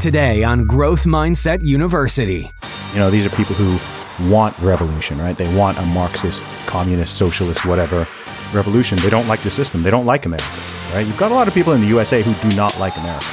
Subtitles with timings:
[0.00, 2.50] Today on Growth Mindset University.
[2.92, 5.36] You know, these are people who want revolution, right?
[5.36, 8.06] They want a Marxist, communist, socialist, whatever
[8.52, 8.98] revolution.
[8.98, 9.82] They don't like the system.
[9.82, 10.46] They don't like America,
[10.92, 11.04] right?
[11.06, 13.26] You've got a lot of people in the USA who do not like America.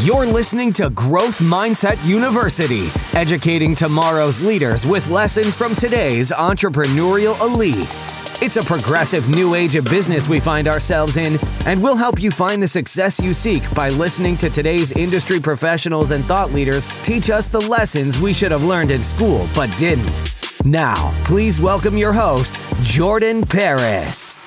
[0.00, 8.21] You're listening to Growth Mindset University, educating tomorrow's leaders with lessons from today's entrepreneurial elite.
[8.44, 12.32] It's a progressive new age of business we find ourselves in, and we'll help you
[12.32, 17.30] find the success you seek by listening to today's industry professionals and thought leaders teach
[17.30, 20.34] us the lessons we should have learned in school but didn't.
[20.64, 24.40] Now, please welcome your host, Jordan Paris.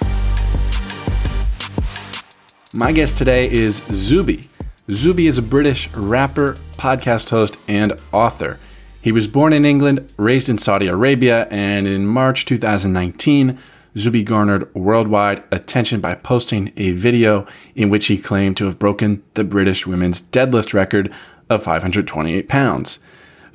[2.73, 4.43] My guest today is Zuby.
[4.91, 8.59] Zuby is a British rapper, podcast host, and author.
[9.01, 13.57] He was born in England, raised in Saudi Arabia, and in March 2019,
[13.97, 19.23] Zuby garnered worldwide attention by posting a video in which he claimed to have broken
[19.35, 21.13] the British women's deadlift record
[21.49, 22.99] of 528 pounds.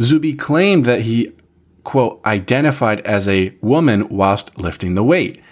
[0.01, 1.33] Zuby claimed that he,
[1.85, 5.43] quote, identified as a woman whilst lifting the weight.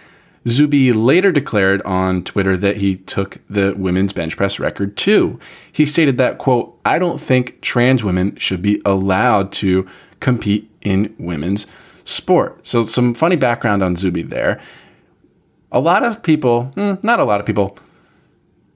[0.46, 5.38] Zuby later declared on Twitter that he took the women's bench press record too.
[5.70, 9.86] He stated that, quote, I don't think trans women should be allowed to
[10.20, 11.66] compete in women's
[12.08, 12.66] sport.
[12.66, 14.60] So, some funny background on Zuby there.
[15.70, 17.78] A lot of people, mm, not a lot of people,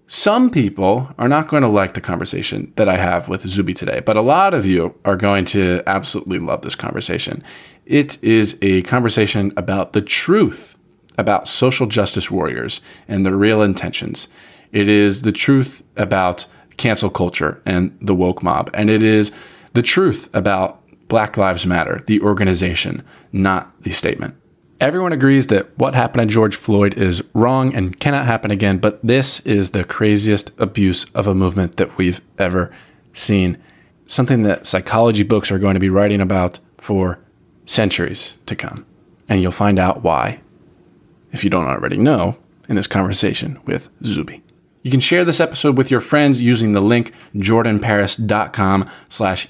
[0.07, 4.01] some people are not going to like the conversation that I have with Zuby today,
[4.01, 7.43] but a lot of you are going to absolutely love this conversation.
[7.87, 10.77] It is a conversation about the truth
[11.19, 14.29] about social justice warriors and their real intentions.
[14.73, 18.71] It is the truth about cancel culture and the woke mob.
[18.75, 19.33] And it is
[19.75, 20.82] the truth about
[21.13, 24.35] Black Lives Matter, the organization, not the statement.
[24.81, 28.99] Everyone agrees that what happened to George Floyd is wrong and cannot happen again, but
[29.07, 32.75] this is the craziest abuse of a movement that we've ever
[33.13, 33.59] seen.
[34.07, 37.19] Something that psychology books are going to be writing about for
[37.67, 38.87] centuries to come.
[39.29, 40.41] And you'll find out why,
[41.31, 42.39] if you don't already know,
[42.71, 44.43] in this conversation with Zuby.
[44.83, 49.49] You can share this episode with your friends using the link jordanparis.com slash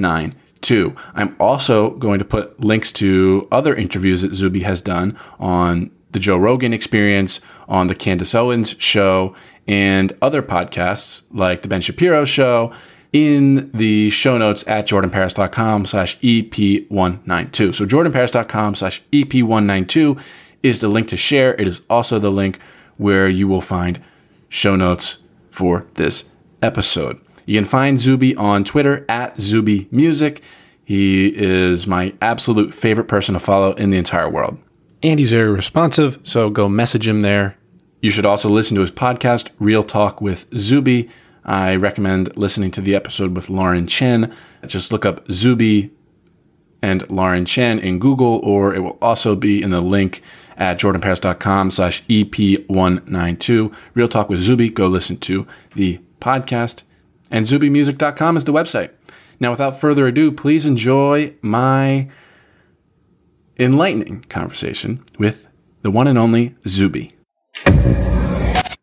[0.00, 0.96] EP192.
[1.14, 6.18] I'm also going to put links to other interviews that Zuby has done on the
[6.18, 9.34] Joe Rogan experience, on the Candace Owens show,
[9.66, 12.72] and other podcasts like the Ben Shapiro show
[13.12, 17.74] in the show notes at jordanparis.com slash EP192.
[17.74, 20.22] So jordanparis.com slash EP192
[20.62, 21.54] is the link to share.
[21.54, 22.58] It is also the link
[22.96, 24.00] where you will find
[24.48, 26.28] show notes for this
[26.62, 27.20] episode.
[27.50, 30.40] You can find Zuby on Twitter at Zuby Music.
[30.84, 34.56] He is my absolute favorite person to follow in the entire world.
[35.02, 37.56] And he's very responsive, so go message him there.
[38.00, 41.10] You should also listen to his podcast, Real Talk with Zuby.
[41.44, 44.32] I recommend listening to the episode with Lauren Chen.
[44.64, 45.90] Just look up Zuby
[46.80, 50.22] and Lauren Chen in Google, or it will also be in the link
[50.56, 53.74] at jordanparis.com slash EP192.
[53.94, 54.68] Real Talk with Zuby.
[54.68, 56.84] Go listen to the podcast.
[57.30, 58.90] And zubymusic.com is the website.
[59.38, 62.10] Now, without further ado, please enjoy my
[63.58, 65.46] enlightening conversation with
[65.82, 67.14] the one and only Zuby.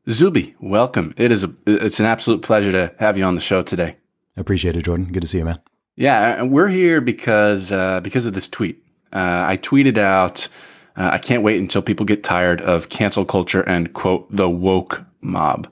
[0.09, 1.13] Zuby, welcome.
[1.17, 3.97] It is a, it's an absolute pleasure to have you on the show today.
[4.37, 5.11] Appreciate it, Jordan.
[5.11, 5.59] Good to see you, man.
[5.95, 8.83] Yeah, we're here because uh, because of this tweet.
[9.11, 10.47] Uh, I tweeted out.
[10.95, 15.03] Uh, I can't wait until people get tired of cancel culture and quote the woke
[15.21, 15.71] mob.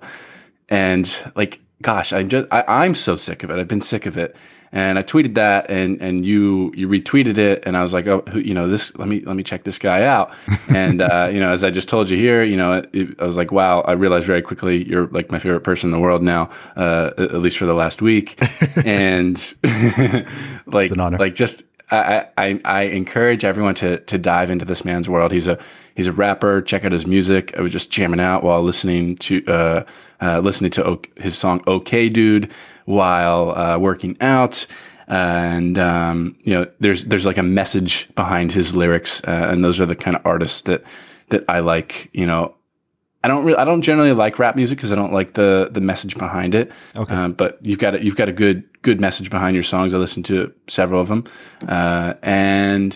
[0.69, 3.59] And like, gosh, I'm just I, I'm so sick of it.
[3.59, 4.35] I've been sick of it.
[4.71, 8.23] And I tweeted that, and and you you retweeted it, and I was like, oh,
[8.33, 10.33] you know, this let me let me check this guy out,
[10.69, 13.25] and uh, you know, as I just told you here, you know, it, it, I
[13.25, 16.23] was like, wow, I realized very quickly you're like my favorite person in the world
[16.23, 18.37] now, uh, at least for the last week,
[18.85, 19.37] and
[20.65, 25.31] like like just I, I encourage everyone to to dive into this man's world.
[25.31, 25.59] He's a
[25.95, 26.61] he's a rapper.
[26.61, 27.55] Check out his music.
[27.57, 29.85] I was just jamming out while listening to uh,
[30.21, 32.51] uh listening to his song "Okay, Dude."
[32.85, 34.65] while uh, working out.
[35.07, 39.79] And um, you know, there's there's like a message behind his lyrics, uh, and those
[39.79, 40.83] are the kind of artists that
[41.29, 42.09] that I like.
[42.13, 42.54] You know,
[43.25, 45.81] I don't really, I don't generally like rap music because I don't like the the
[45.81, 46.71] message behind it.
[46.95, 47.15] Okay.
[47.15, 49.95] Um, but you've got a, you've got a good good message behind your songs.
[49.95, 51.23] I listen to several of them,
[51.67, 52.95] uh, and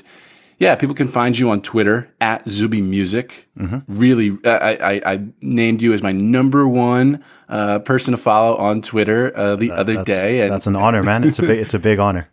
[0.60, 3.50] yeah, people can find you on Twitter at Zuby Music.
[3.58, 3.98] Mm-hmm.
[3.98, 8.84] Really, I, I, I, named you as my number one uh, person to follow on
[8.84, 10.42] Twitter uh, the that, other day.
[10.42, 11.24] And that's an honor, man.
[11.24, 12.30] It's a big, it's a big honor.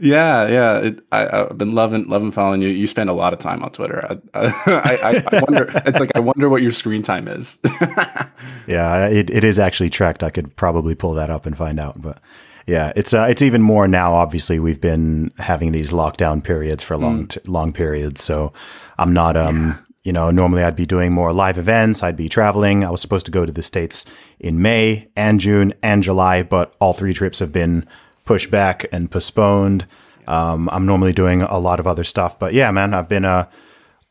[0.00, 0.78] Yeah, yeah.
[0.78, 2.68] It, I, have been loving loving following you.
[2.68, 4.06] You spend a lot of time on Twitter.
[4.08, 5.70] I, I, I, wonder.
[5.86, 7.58] It's like I wonder what your screen time is.
[8.66, 10.22] yeah, it, it is actually tracked.
[10.22, 12.00] I could probably pull that up and find out.
[12.00, 12.20] But
[12.66, 14.14] yeah, it's uh, it's even more now.
[14.14, 17.28] Obviously, we've been having these lockdown periods for long mm.
[17.30, 18.22] t- long periods.
[18.22, 18.52] So
[18.98, 19.68] I'm not um.
[19.68, 19.78] Yeah.
[20.04, 22.02] You know, normally I'd be doing more live events.
[22.02, 22.82] I'd be traveling.
[22.82, 24.06] I was supposed to go to the States
[24.38, 27.86] in May and June and July, but all three trips have been
[28.28, 29.86] pushed back and postponed.
[30.26, 33.48] Um, I'm normally doing a lot of other stuff, but yeah, man, I've been uh,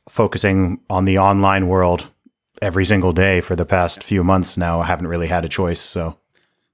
[0.09, 2.11] focusing on the online world
[2.59, 4.79] every single day for the past few months now.
[4.81, 6.17] I haven't really had a choice, so.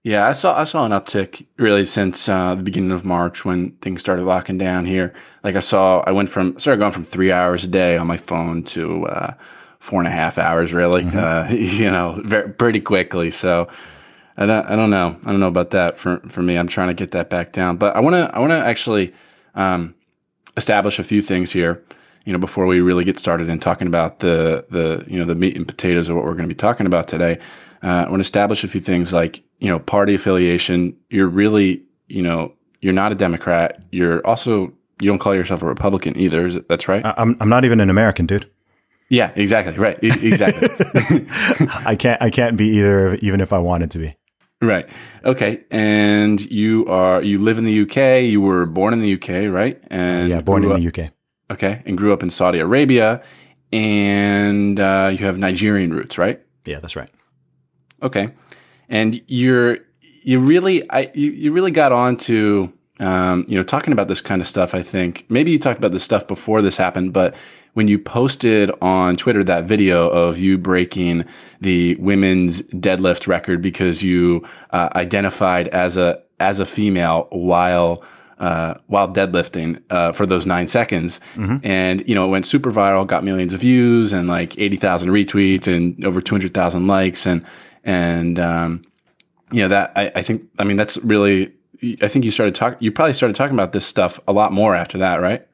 [0.03, 3.71] Yeah, I saw I saw an uptick really since uh, the beginning of March when
[3.81, 5.13] things started locking down here.
[5.43, 8.17] Like I saw, I went from started going from three hours a day on my
[8.17, 9.33] phone to uh,
[9.79, 11.03] four and a half hours, really.
[11.03, 11.17] Mm-hmm.
[11.17, 13.31] Uh, you know, very, pretty quickly.
[13.31, 13.67] So
[14.37, 15.15] I don't, I don't know.
[15.25, 16.57] I don't know about that for, for me.
[16.57, 17.77] I'm trying to get that back down.
[17.77, 19.13] But I want to I want to actually
[19.55, 19.93] um,
[20.57, 21.83] establish a few things here.
[22.25, 25.35] You know, before we really get started in talking about the the you know the
[25.35, 27.39] meat and potatoes of what we're going to be talking about today.
[27.83, 30.95] Uh, I want to establish a few things like you know party affiliation.
[31.09, 33.83] You're really you know you're not a Democrat.
[33.91, 36.47] You're also you don't call yourself a Republican either.
[36.47, 37.03] Is it, that's right.
[37.05, 38.49] I'm I'm not even an American, dude.
[39.09, 39.77] Yeah, exactly.
[39.77, 39.99] Right.
[40.01, 40.69] Exactly.
[41.85, 44.15] I can't I can't be either even if I wanted to be.
[44.63, 44.87] Right.
[45.25, 45.63] Okay.
[45.71, 48.23] And you are you live in the UK.
[48.23, 49.81] You were born in the UK, right?
[49.87, 51.11] And yeah, born in up, the UK.
[51.51, 53.21] Okay, and grew up in Saudi Arabia,
[53.71, 56.41] and uh, you have Nigerian roots, right?
[56.65, 57.09] Yeah, that's right.
[58.01, 58.29] Okay,
[58.89, 59.77] and you're
[60.23, 62.71] you really I you, you really got on to
[63.03, 64.73] um, you know talking about this kind of stuff.
[64.73, 67.35] I think maybe you talked about this stuff before this happened, but
[67.73, 71.25] when you posted on Twitter that video of you breaking
[71.59, 78.03] the women's deadlift record because you uh, identified as a as a female while
[78.39, 81.57] uh, while deadlifting uh, for those nine seconds, mm-hmm.
[81.65, 85.09] and you know it went super viral, got millions of views and like eighty thousand
[85.09, 87.45] retweets and over two hundred thousand likes, and
[87.83, 88.81] and um,
[89.51, 91.53] you know that I, I think I mean that's really
[92.01, 94.75] I think you started talking you probably started talking about this stuff a lot more
[94.75, 95.45] after that, right?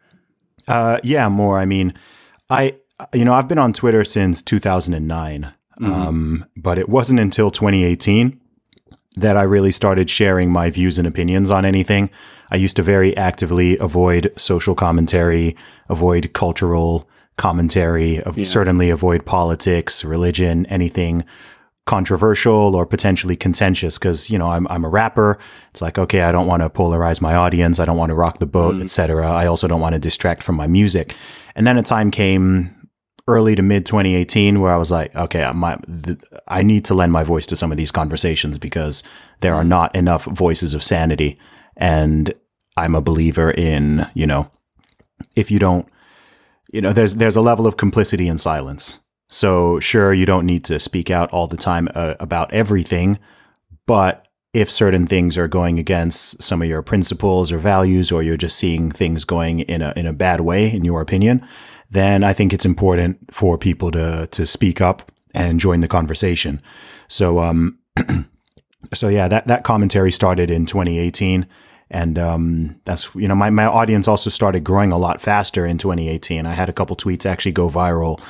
[0.67, 1.57] Uh, yeah, more.
[1.57, 1.93] I mean,
[2.49, 2.75] I
[3.13, 5.91] you know I've been on Twitter since 2009, mm-hmm.
[5.91, 8.39] um, but it wasn't until 2018
[9.15, 12.09] that I really started sharing my views and opinions on anything.
[12.51, 15.55] I used to very actively avoid social commentary,
[15.89, 18.43] avoid cultural commentary, yeah.
[18.43, 21.25] certainly avoid politics, religion, anything
[21.89, 25.39] controversial or potentially contentious because you know I'm I'm a rapper.
[25.71, 27.79] It's like okay, I don't want to polarize my audience.
[27.79, 28.83] I don't want to rock the boat, mm.
[28.83, 29.27] etc.
[29.27, 31.15] I also don't want to distract from my music.
[31.55, 32.75] And then a time came
[33.27, 37.11] early to mid 2018 where I was like, okay, my, th- I need to lend
[37.11, 39.03] my voice to some of these conversations because
[39.41, 41.39] there are not enough voices of sanity.
[41.77, 42.33] And
[42.77, 44.51] I'm a believer in, you know,
[45.35, 45.87] if you don't,
[46.71, 48.99] you know, there's, there's a level of complicity in silence.
[49.31, 53.19] So, sure, you don't need to speak out all the time uh, about everything,
[53.85, 58.37] but if certain things are going against some of your principles or values, or you're
[58.37, 61.45] just seeing things going in a in a bad way, in your opinion,
[61.91, 66.59] then I think it's important for people to to speak up and join the conversation.
[67.07, 67.77] So, um,
[68.95, 71.47] so yeah, that that commentary started in 2018
[71.91, 75.77] and um, that's you know my, my audience also started growing a lot faster in
[75.77, 78.21] 2018 i had a couple tweets actually go viral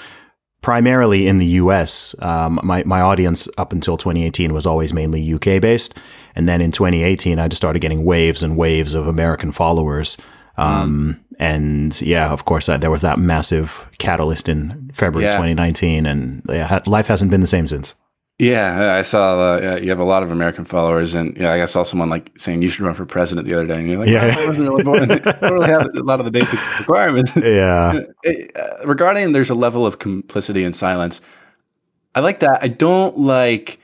[0.62, 2.16] primarily in the US.
[2.22, 5.98] Um, my, my audience up until 2018 was always mainly UK based.
[6.36, 10.18] And then in 2018, I just started getting waves and waves of American followers.
[10.58, 11.36] Um, mm.
[11.40, 15.32] And yeah, of course, there was that massive catalyst in February yeah.
[15.32, 16.06] 2019.
[16.06, 17.96] And yeah, life hasn't been the same since.
[18.40, 21.84] Yeah, I saw uh, you have a lot of American followers, and yeah, I saw
[21.84, 24.34] someone like saying you should run for president the other day, and you're like, yeah,
[24.34, 25.12] oh, I wasn't really born.
[25.12, 27.34] I don't really have a lot of the basic requirements.
[27.36, 28.00] Yeah.
[28.56, 31.20] uh, regarding there's a level of complicity and silence.
[32.16, 32.64] I like that.
[32.64, 33.78] I don't like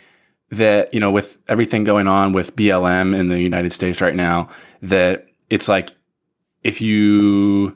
[0.51, 0.93] that.
[0.93, 4.47] You know, with everything going on with BLM in the United States right now,
[4.81, 5.91] that it's like
[6.63, 7.75] if you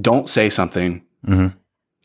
[0.00, 1.54] don't say something, mm-hmm.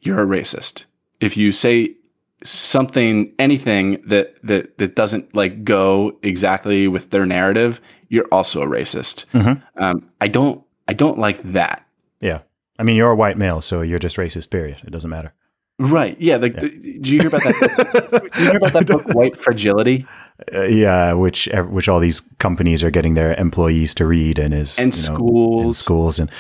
[0.02, 0.84] you're a racist.
[1.22, 1.96] If you say
[2.43, 8.65] something anything that that that doesn't like go exactly with their narrative you're also a
[8.67, 9.25] racist.
[9.34, 9.84] Mm-hmm.
[9.84, 11.86] um, i don't i don't like that.
[12.19, 12.41] Yeah.
[12.77, 14.81] I mean you're a white male so you're just racist period.
[14.84, 15.34] It doesn't matter.
[15.81, 16.19] Right.
[16.19, 16.62] Yeah, like yeah.
[16.62, 20.05] did you hear about that did you hear about that book white fragility?
[20.53, 24.79] Uh, yeah which which all these companies are getting their employees to read and is
[24.79, 26.31] and schools know, schools and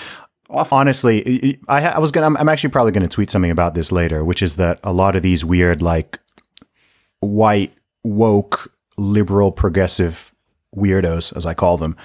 [0.49, 2.25] Honestly, I, I was gonna.
[2.25, 5.15] I'm, I'm actually probably gonna tweet something about this later, which is that a lot
[5.15, 6.19] of these weird, like,
[7.19, 10.33] white woke liberal progressive
[10.75, 11.95] weirdos, as I call them,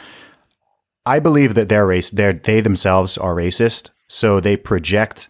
[1.06, 2.10] I believe that they're race.
[2.10, 5.28] They're they themselves are racist, so they project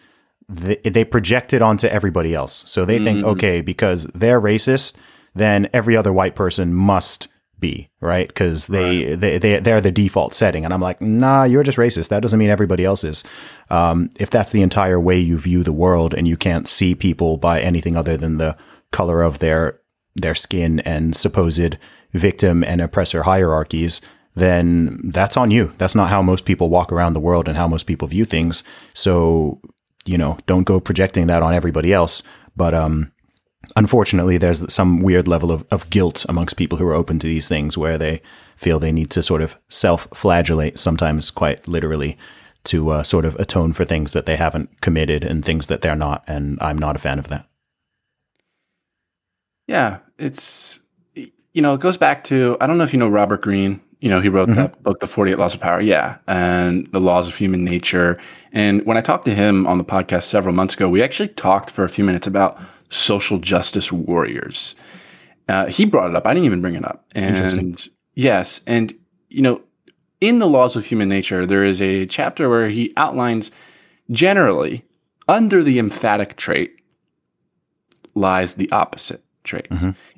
[0.48, 2.64] the, they project it onto everybody else.
[2.66, 3.28] So they think, mm-hmm.
[3.28, 4.96] okay, because they're racist,
[5.34, 7.28] then every other white person must
[7.58, 10.64] be right because they, they they they're the default setting.
[10.64, 12.08] And I'm like, nah, you're just racist.
[12.08, 13.24] That doesn't mean everybody else is.
[13.70, 17.36] Um, if that's the entire way you view the world, and you can't see people
[17.36, 18.56] by anything other than the
[18.92, 19.80] color of their
[20.14, 21.76] their skin and supposed
[22.12, 24.00] victim and oppressor hierarchies,
[24.34, 25.72] then that's on you.
[25.78, 28.62] That's not how most people walk around the world and how most people view things.
[28.92, 29.60] So,
[30.04, 32.22] you know, don't go projecting that on everybody else.
[32.56, 33.12] But um,
[33.76, 37.48] unfortunately, there's some weird level of, of guilt amongst people who are open to these
[37.48, 38.20] things where they
[38.56, 42.16] feel they need to sort of self flagellate, sometimes quite literally,
[42.64, 45.96] to uh, sort of atone for things that they haven't committed and things that they're
[45.96, 46.24] not.
[46.26, 47.46] And I'm not a fan of that.
[49.66, 50.80] Yeah, it's
[51.14, 53.80] you know, it goes back to I don't know if you know Robert Greene.
[54.00, 54.60] You know, he wrote Mm-hmm.
[54.60, 55.80] that book, The 48 Laws of Power.
[55.80, 56.18] Yeah.
[56.28, 58.18] And the laws of human nature.
[58.52, 61.70] And when I talked to him on the podcast several months ago, we actually talked
[61.70, 64.76] for a few minutes about social justice warriors.
[65.48, 66.26] Uh, he brought it up.
[66.26, 67.04] I didn't even bring it up.
[67.14, 68.60] And yes.
[68.66, 68.94] And,
[69.28, 69.60] you know,
[70.20, 73.50] in the laws of human nature, there is a chapter where he outlines
[74.10, 74.84] generally
[75.28, 76.76] under the emphatic trait
[78.14, 79.68] lies the opposite trait.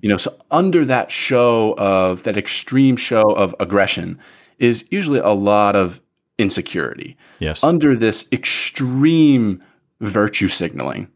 [0.00, 4.18] You know, so under that show of that extreme show of aggression
[4.58, 6.00] is usually a lot of
[6.38, 7.16] insecurity.
[7.40, 7.64] Yes.
[7.64, 9.62] Under this extreme
[10.00, 11.08] virtue signaling,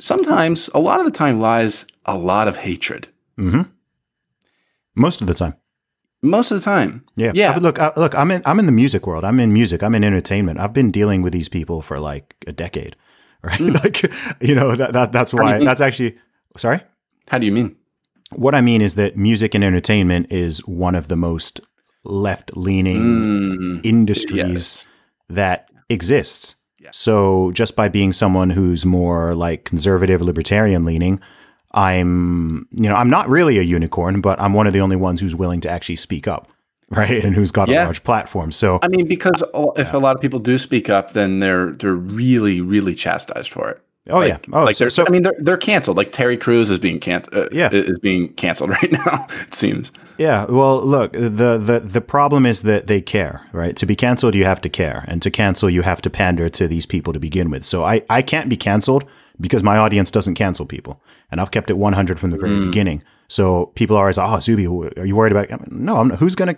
[0.00, 3.08] sometimes a lot of the time lies a lot of hatred.
[4.94, 5.54] Most of the time.
[6.22, 7.04] Most of the time.
[7.16, 7.32] Yeah.
[7.34, 7.56] Yeah.
[7.58, 9.24] Look, I, look, I'm in I'm in the music world.
[9.24, 9.82] I'm in music.
[9.82, 10.58] I'm in entertainment.
[10.60, 12.96] I've been dealing with these people for like a decade.
[13.42, 13.56] Right?
[13.58, 13.68] Hmm.
[13.68, 14.02] like
[14.42, 16.18] you know, that, that that's why that's actually
[16.58, 16.82] sorry?
[17.28, 17.74] How do you mean?
[18.36, 21.62] What I mean is that music and entertainment is one of the most
[22.04, 24.84] left-leaning Mm, industries yes.
[25.30, 26.56] that exists.
[26.92, 31.20] So just by being someone who's more like conservative libertarian leaning,
[31.72, 35.20] I'm you know, I'm not really a unicorn, but I'm one of the only ones
[35.20, 36.48] who's willing to actually speak up,
[36.90, 37.24] right?
[37.24, 38.52] And who's got a large platform.
[38.52, 39.42] So I mean, because
[39.76, 43.70] if a lot of people do speak up, then they're they're really really chastised for
[43.70, 43.82] it.
[44.08, 44.38] Oh yeah.
[44.52, 45.96] Oh, like so, they're, so I mean, they're they're canceled.
[45.96, 47.36] Like Terry Crews is being canceled.
[47.36, 47.70] Uh, Yeah.
[47.70, 49.26] is being canceled right now.
[49.46, 49.92] It seems.
[50.20, 50.44] Yeah.
[50.48, 53.74] Well, look, the the the problem is that they care, right?
[53.76, 56.68] To be canceled, you have to care, and to cancel, you have to pander to
[56.68, 57.64] these people to begin with.
[57.64, 59.04] So I I can't be canceled
[59.40, 61.00] because my audience doesn't cancel people,
[61.30, 62.66] and I've kept it 100 from the very Mm.
[62.66, 63.02] beginning.
[63.28, 64.66] So people are always, oh, Zuby,
[65.00, 65.50] are you worried about?
[65.52, 66.18] I mean, no, I'm not.
[66.18, 66.56] Who's gonna?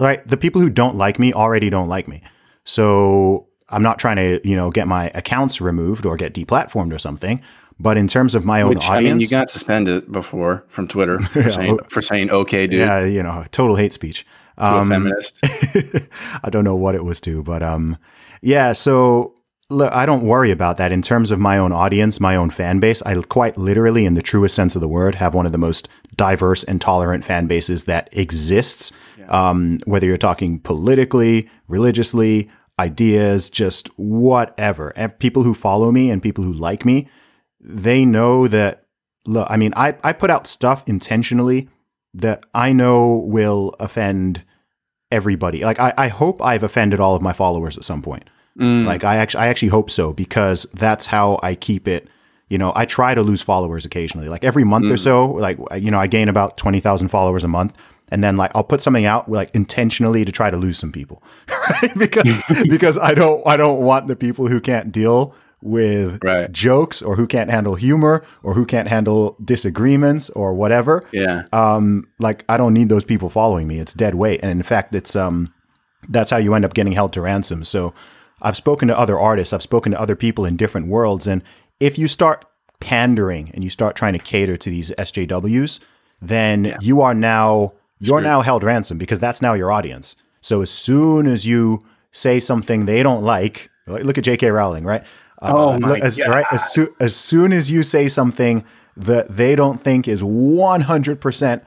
[0.00, 2.22] Right, the people who don't like me already don't like me.
[2.64, 6.98] So I'm not trying to, you know, get my accounts removed or get deplatformed or
[6.98, 7.40] something.
[7.82, 10.86] But in terms of my own Which I audience, mean, you got suspended before from
[10.86, 14.24] Twitter for saying for saying okay, dude, yeah, you know, total hate speech.
[14.56, 15.40] to a feminist.
[16.44, 17.98] I don't know what it was to, but um,
[18.40, 18.72] yeah.
[18.72, 19.34] So
[19.68, 22.78] look, I don't worry about that in terms of my own audience, my own fan
[22.78, 23.02] base.
[23.02, 25.88] I quite literally, in the truest sense of the word, have one of the most
[26.14, 28.92] diverse and tolerant fan bases that exists.
[29.28, 34.92] Um, whether you're talking politically, religiously, ideas, just whatever.
[34.94, 37.08] And people who follow me and people who like me,
[37.62, 38.80] they know that.
[39.24, 41.68] Look, I mean, I I put out stuff intentionally
[42.14, 44.42] that I know will offend
[45.10, 45.64] everybody.
[45.64, 48.24] Like I, I hope I've offended all of my followers at some point.
[48.58, 48.84] Mm.
[48.84, 52.08] Like I actually I actually hope so because that's how I keep it.
[52.48, 54.28] You know, I try to lose followers occasionally.
[54.28, 54.98] Like every month or mm.
[54.98, 57.76] so, like you know, I gain about twenty thousand followers a month.
[58.08, 61.22] And then like I'll put something out like intentionally to try to lose some people.
[61.70, 61.96] Right?
[61.96, 66.50] Because because I don't I don't want the people who can't deal with Right.
[66.52, 71.04] jokes or who can't handle humor or who can't handle disagreements or whatever.
[71.12, 73.78] Yeah, um like i don't need those people following me.
[73.78, 74.40] It's dead weight.
[74.42, 75.52] And in fact it's um
[76.08, 77.64] that's how you end up getting held to ransom.
[77.64, 77.94] So
[78.42, 79.52] i've spoken to other artists.
[79.52, 81.26] I've spoken to other people in different worlds.
[81.26, 81.42] And
[81.80, 82.44] if you start
[82.80, 85.80] pandering and you start trying to cater to these sjws
[86.20, 90.16] then you are now you're now held ransom because that's now your audience.
[90.40, 95.02] So as soon as you say something they don't like look at jk rowling right
[95.42, 98.64] Oh my as, right as, soo- as soon as you say something
[98.96, 101.62] that they don't think is 100%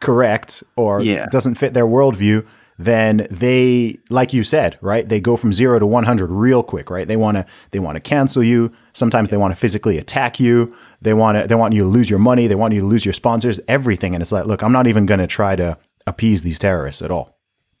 [0.00, 1.26] correct or Yeah.
[1.30, 2.46] doesn't fit their worldview,
[2.78, 5.08] then they, like you said, right?
[5.08, 7.08] They go from zero to 100 real quick, right?
[7.08, 8.70] They want to, they want to cancel you.
[8.92, 10.74] Sometimes they want to physically attack you.
[11.00, 12.46] They want to, they want you to lose your money.
[12.46, 14.14] They want you to lose your sponsors, everything.
[14.14, 17.10] And it's like, look, I'm not even going to try to appease these terrorists at
[17.10, 17.35] all.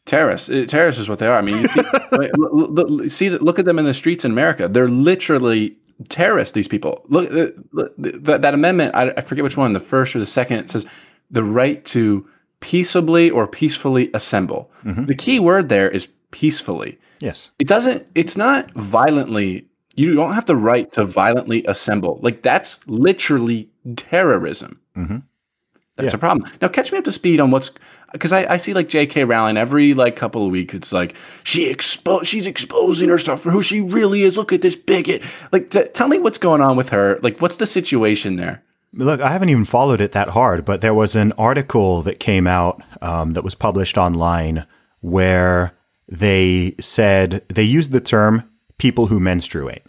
[0.06, 0.48] Terrorists.
[0.48, 1.36] Uh, Terrorists is what they are.
[1.36, 1.80] I mean, you see,
[2.12, 4.66] wait, l- l- l- see, look at them in the streets in America.
[4.68, 5.76] They're literally
[6.08, 6.52] terrorists.
[6.52, 7.04] These people.
[7.08, 8.94] Look, uh, look, that, that amendment.
[8.94, 9.72] I, I forget which one.
[9.74, 10.58] The first or the second.
[10.60, 10.86] It says
[11.30, 12.26] the right to
[12.60, 14.70] peaceably or peacefully assemble.
[14.84, 16.98] The key word there is peacefully.
[17.20, 17.50] Yes.
[17.58, 22.18] It doesn't, it's not violently, you don't have the right to violently assemble.
[22.22, 24.80] Like that's literally terrorism.
[24.94, 26.16] That's Yeah.
[26.16, 26.50] a problem.
[26.60, 27.70] Now, catch me up to speed on what's,
[28.16, 29.24] because I, I see like J.K.
[29.24, 30.74] Rowling every like couple of weeks.
[30.74, 34.36] It's like she expo- she's exposing herself for who she really is.
[34.36, 35.22] Look at this bigot.
[35.52, 37.18] Like, t- tell me what's going on with her.
[37.22, 38.62] Like, what's the situation there?
[38.92, 42.46] Look, I haven't even followed it that hard, but there was an article that came
[42.46, 44.66] out um, that was published online
[45.00, 45.76] where
[46.08, 49.82] they said they used the term people who menstruate.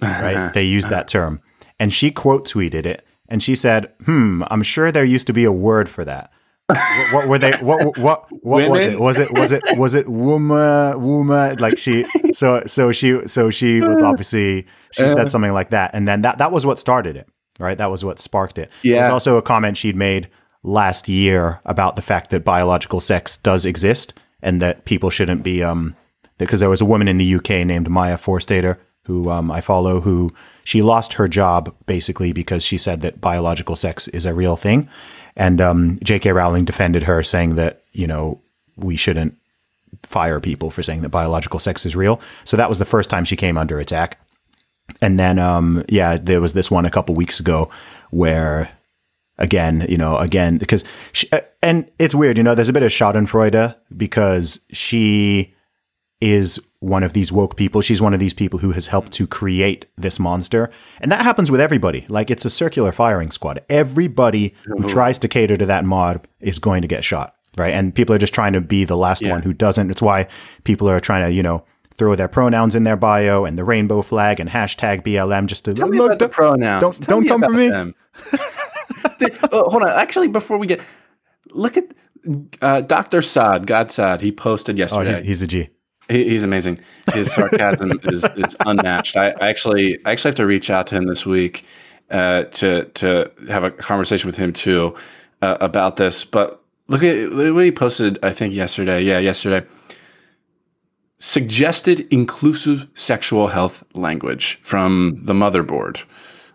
[0.00, 0.52] Right?
[0.52, 1.40] they used that term.
[1.78, 5.44] And she quote tweeted it and she said, hmm, I'm sure there used to be
[5.44, 6.30] a word for that.
[6.66, 7.52] What, what were they?
[7.52, 8.98] What what what was it?
[8.98, 11.58] Was it was it was it woma woma?
[11.60, 16.08] Like she so so she so she was obviously she said something like that, and
[16.08, 17.28] then that that was what started it,
[17.58, 17.76] right?
[17.76, 18.70] That was what sparked it.
[18.82, 19.02] Yeah.
[19.02, 20.30] There's also a comment she'd made
[20.62, 25.62] last year about the fact that biological sex does exist and that people shouldn't be
[25.62, 25.94] um
[26.38, 30.00] because there was a woman in the UK named Maya Forstater who um, I follow
[30.00, 30.30] who
[30.64, 34.88] she lost her job basically because she said that biological sex is a real thing,
[35.36, 36.32] and um, J.K.
[36.32, 38.40] Rowling defended her saying that you know
[38.76, 39.36] we shouldn't
[40.02, 42.20] fire people for saying that biological sex is real.
[42.44, 44.20] So that was the first time she came under attack.
[45.00, 47.70] And then, um, yeah, there was this one a couple weeks ago
[48.10, 48.76] where,
[49.38, 52.82] again, you know, again, because, she, uh, and it's weird, you know, there's a bit
[52.82, 55.54] of Schadenfreude because she
[56.20, 57.80] is one of these woke people.
[57.80, 60.70] She's one of these people who has helped to create this monster.
[61.00, 62.04] And that happens with everybody.
[62.08, 63.60] Like it's a circular firing squad.
[63.70, 67.34] Everybody who tries to cater to that mob is going to get shot.
[67.56, 67.72] Right.
[67.72, 69.30] And people are just trying to be the last Yeah.
[69.32, 69.90] one who doesn't.
[69.90, 70.26] It's why
[70.64, 71.64] people are trying to, you know,
[71.94, 75.74] throw their pronouns in their bio and the rainbow flag and hashtag BLM just to
[75.74, 76.06] Tell look.
[76.06, 76.80] about the don't- pronouns.
[76.80, 77.70] Don't Tell don't come for me.
[79.52, 79.88] oh, hold on.
[79.90, 80.80] Actually, before we get,
[81.50, 81.94] look at
[82.60, 83.22] uh, Dr.
[83.22, 84.20] Saad, Gad Saad.
[84.20, 85.18] He posted Oh, yesterday.
[85.18, 85.70] he's, he's a G.
[86.08, 86.80] He, he's amazing.
[87.12, 89.16] His sarcasm is, is unmatched.
[89.16, 91.64] I, I actually I actually have to reach out to him this week
[92.10, 94.94] uh, to to have a conversation with him too
[95.42, 96.24] uh, about this.
[96.24, 98.18] But look at, what he posted.
[98.22, 99.02] I think yesterday.
[99.02, 99.66] Yeah, yesterday.
[101.18, 106.02] Suggested inclusive sexual health language from the motherboard.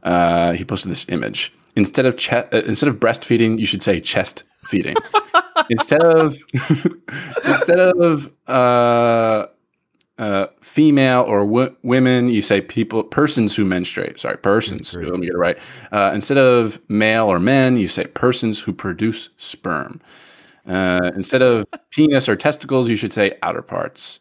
[0.04, 1.54] Uh, he posted this image.
[1.76, 4.96] Instead of che- uh, instead of breastfeeding, you should say chest feeding.
[5.70, 6.38] instead of
[7.46, 9.48] instead of uh,
[10.18, 14.20] uh, female or w- women, you say people, persons who menstruate.
[14.20, 14.94] Sorry, persons.
[14.94, 15.58] Let me get it right.
[15.92, 20.02] Uh, instead of male or men, you say persons who produce sperm.
[20.68, 24.20] Uh, instead of penis or testicles, you should say outer parts.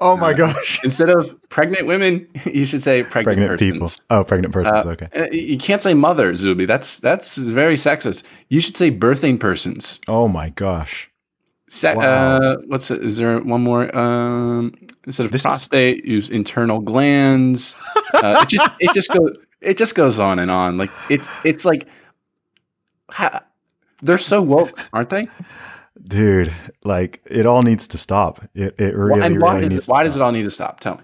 [0.00, 0.78] Oh my gosh.
[0.84, 3.90] Instead of pregnant women, you should say pregnant, Pregnant people.
[4.10, 4.86] Oh, pregnant persons.
[4.86, 5.08] okay.
[5.16, 6.66] Uh, You can't say mother, Zuby.
[6.66, 8.22] That's that's very sexist.
[8.48, 9.98] You should say birthing persons.
[10.06, 11.10] Oh my gosh.
[11.68, 12.02] Se- Wow.
[12.38, 13.02] uh, what's it?
[13.02, 13.94] Is there one more?
[13.96, 14.74] Um,
[15.04, 15.68] instead of This is-
[16.04, 17.74] use internal glands.
[18.14, 20.78] Uh, it just it just goes it just goes on and on.
[20.78, 21.88] Like it's it's like
[23.10, 23.44] ha-
[24.02, 25.28] they're so woke, aren't they?
[26.08, 28.42] Dude, like it all needs to stop.
[28.54, 30.50] It, it really, and why really does needs it, why does it all need to
[30.50, 30.80] stop?
[30.80, 31.02] Tell me.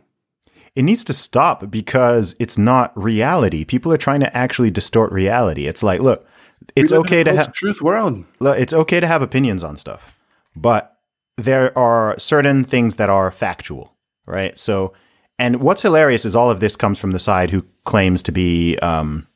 [0.74, 3.64] it needs to stop because it's not reality.
[3.64, 5.66] People are trying to actually distort reality.
[5.66, 6.26] It's like, look,
[6.74, 8.24] it's We live in okay to have post-truth world.
[8.40, 10.16] look, it's okay to have opinions on stuff,
[10.56, 10.96] but
[11.36, 13.94] there are certain things that are factual,
[14.26, 14.56] right?
[14.56, 14.92] So,
[15.38, 18.78] and what's hilarious is all of this comes from the side who claims to be,
[18.78, 19.26] um,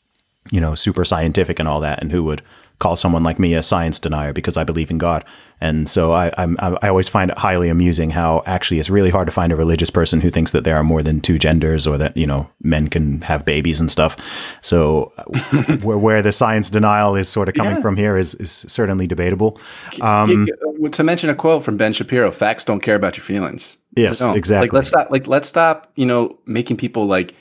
[0.51, 2.43] you know, super scientific and all that, and who would
[2.79, 5.25] call someone like me a science denier because I believe in God.
[5.61, 9.27] And so I, I'm, I always find it highly amusing how actually it's really hard
[9.27, 11.99] to find a religious person who thinks that there are more than two genders or
[11.99, 14.17] that you know men can have babies and stuff.
[14.61, 15.13] So
[15.83, 17.83] where, where the science denial is sort of coming Yeah.
[17.83, 19.61] from here is is certainly debatable.
[20.01, 20.47] Um,
[20.93, 23.79] to mention a quote from Ben Shapiro, facts don't care about your feelings.
[23.97, 24.67] Yes, exactly.
[24.69, 27.35] Like let's stop like let's stop, you know, making people like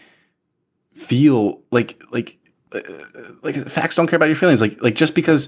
[0.96, 2.47] feel like like uh,
[3.44, 4.62] like facts don't care about your feelings.
[4.62, 5.48] Like like just because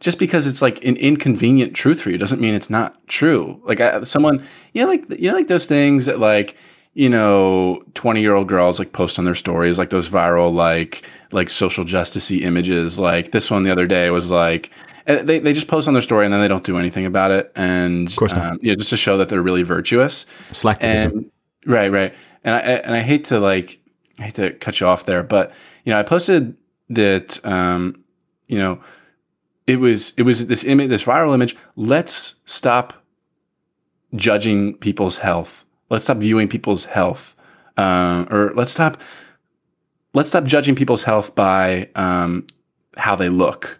[0.00, 3.60] just because it's like an inconvenient truth for you doesn't mean it's not true.
[3.64, 6.56] Like I, someone, you know, like you know, like those things that like
[6.94, 11.04] you know, twenty year old girls like post on their stories, like those viral like
[11.32, 12.98] like social justicey images.
[12.98, 14.70] Like this one the other day was like
[15.06, 17.30] eh, they they just post on their story and then they don't do anything about
[17.30, 18.52] it, and of course not.
[18.52, 20.26] um, you know, just to show that they're really virtuous.
[20.50, 21.10] Slacktivism.
[21.10, 21.30] And
[21.66, 22.14] right, right.
[22.42, 23.79] And I and I hate to like
[24.20, 25.52] I hate to cut you off there, but
[25.84, 26.56] you know, I posted
[26.90, 28.04] that um,
[28.46, 28.80] you know,
[29.66, 31.56] it was it was this image, this viral image.
[31.76, 32.92] Let's stop
[34.14, 35.64] judging people's health.
[35.88, 37.34] Let's stop viewing people's health,
[37.76, 39.00] um, or let's stop
[40.12, 42.46] let's stop judging people's health by um,
[42.96, 43.78] how they look.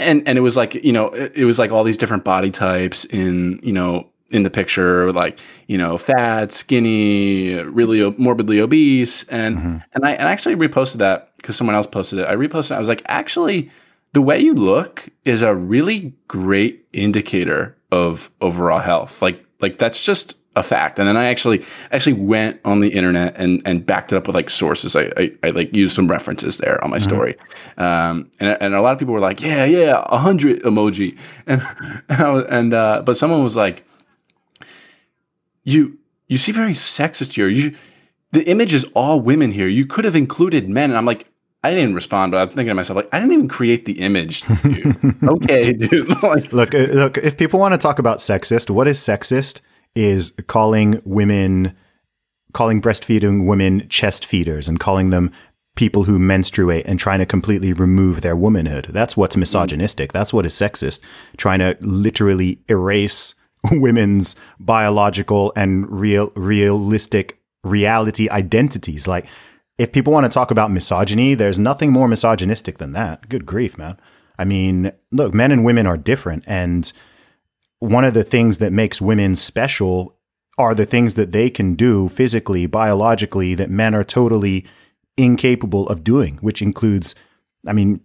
[0.00, 2.50] and and it was like you know it, it was like all these different body
[2.50, 5.38] types in you know in the picture like
[5.68, 9.24] you know fat skinny really o- morbidly obese.
[9.24, 12.28] And and i and I actually reposted that because someone else posted it.
[12.28, 12.74] I reposted it.
[12.74, 13.70] I was like actually
[14.12, 19.22] the way you look is a really great indicator of overall health.
[19.22, 20.98] Like like that's just a fact.
[20.98, 24.34] And then i actually actually went on the internet and and backed it up with
[24.34, 24.96] like sources.
[24.96, 27.36] I i, I like used some references there on my story.
[27.76, 31.18] Um and, and a lot of people were like yeah yeah a hundred emoji.
[31.46, 31.62] And
[32.08, 33.84] and, I was, and uh but someone was like
[35.68, 37.48] you you seem very sexist here.
[37.48, 37.76] You
[38.32, 39.68] the image is all women here.
[39.68, 40.90] You could have included men.
[40.90, 41.26] And I'm like,
[41.64, 44.42] I didn't respond, but I'm thinking to myself, like, I didn't even create the image.
[44.62, 45.22] Dude.
[45.24, 46.08] okay, dude.
[46.22, 47.18] like, Look, uh, look.
[47.18, 49.60] If people want to talk about sexist, what is sexist
[49.94, 51.76] is calling women,
[52.52, 55.32] calling breastfeeding women chest feeders, and calling them
[55.74, 58.86] people who menstruate and trying to completely remove their womanhood.
[58.90, 60.12] That's what's misogynistic.
[60.12, 61.00] That's what is sexist.
[61.36, 63.34] Trying to literally erase
[63.72, 69.08] women's biological and real, realistic reality identities.
[69.08, 69.26] Like,
[69.78, 73.28] if people want to talk about misogyny, there's nothing more misogynistic than that.
[73.28, 73.98] Good grief, man.
[74.38, 76.44] I mean, look, men and women are different.
[76.46, 76.92] And
[77.78, 80.16] one of the things that makes women special
[80.58, 84.66] are the things that they can do physically, biologically, that men are totally
[85.16, 87.14] incapable of doing, which includes,
[87.66, 88.00] I mean,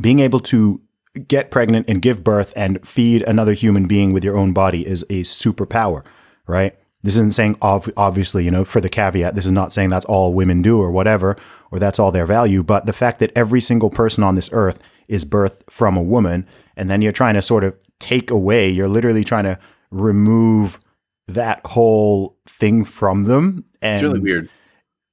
[0.00, 0.80] being able to
[1.26, 5.02] get pregnant and give birth and feed another human being with your own body is
[5.04, 6.04] a superpower,
[6.46, 6.76] right?
[7.02, 10.04] This isn't saying, ob- obviously, you know, for the caveat, this is not saying that's
[10.04, 11.36] all women do or whatever,
[11.70, 14.80] or that's all their value, but the fact that every single person on this earth
[15.08, 16.46] is birthed from a woman,
[16.76, 19.58] and then you're trying to sort of take away, you're literally trying to
[19.90, 20.78] remove
[21.26, 23.64] that whole thing from them.
[23.82, 24.50] And it's really weird.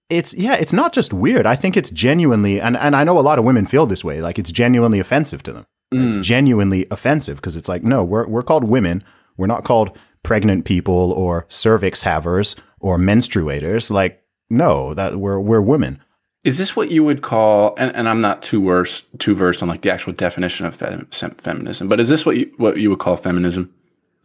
[0.09, 1.45] it's yeah, it's not just weird.
[1.45, 4.21] I think it's genuinely, and and I know a lot of women feel this way.
[4.21, 5.65] Like it's genuinely offensive to them.
[5.91, 9.03] It's genuinely offensive because it's like, no, we're we're called women.
[9.37, 13.89] We're not called pregnant people or cervix havers or menstruators.
[13.89, 16.01] Like, no, that we're we're women.
[16.43, 17.75] Is this what you would call?
[17.77, 21.07] And, and I'm not too versed too versed on like the actual definition of fem,
[21.11, 23.73] feminism, but is this what you what you would call feminism?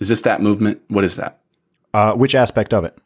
[0.01, 0.81] Is this that movement?
[0.89, 1.41] What is that?
[1.95, 2.99] Uh, which aspect of it?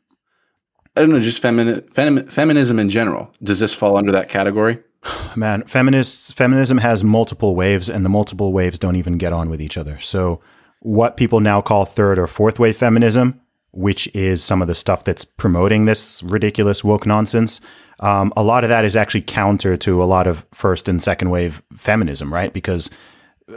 [0.97, 3.31] I don't know, just femini- fem- feminism in general.
[3.43, 4.79] Does this fall under that category?
[5.37, 9.61] Man, feminists feminism has multiple waves, and the multiple waves don't even get on with
[9.61, 9.99] each other.
[9.99, 10.41] So,
[10.81, 13.41] what people now call third or fourth wave feminism,
[13.73, 17.61] which is some of the stuff that's promoting this ridiculous woke nonsense,
[18.01, 21.31] um, a lot of that is actually counter to a lot of first and second
[21.31, 22.53] wave feminism, right?
[22.53, 22.91] Because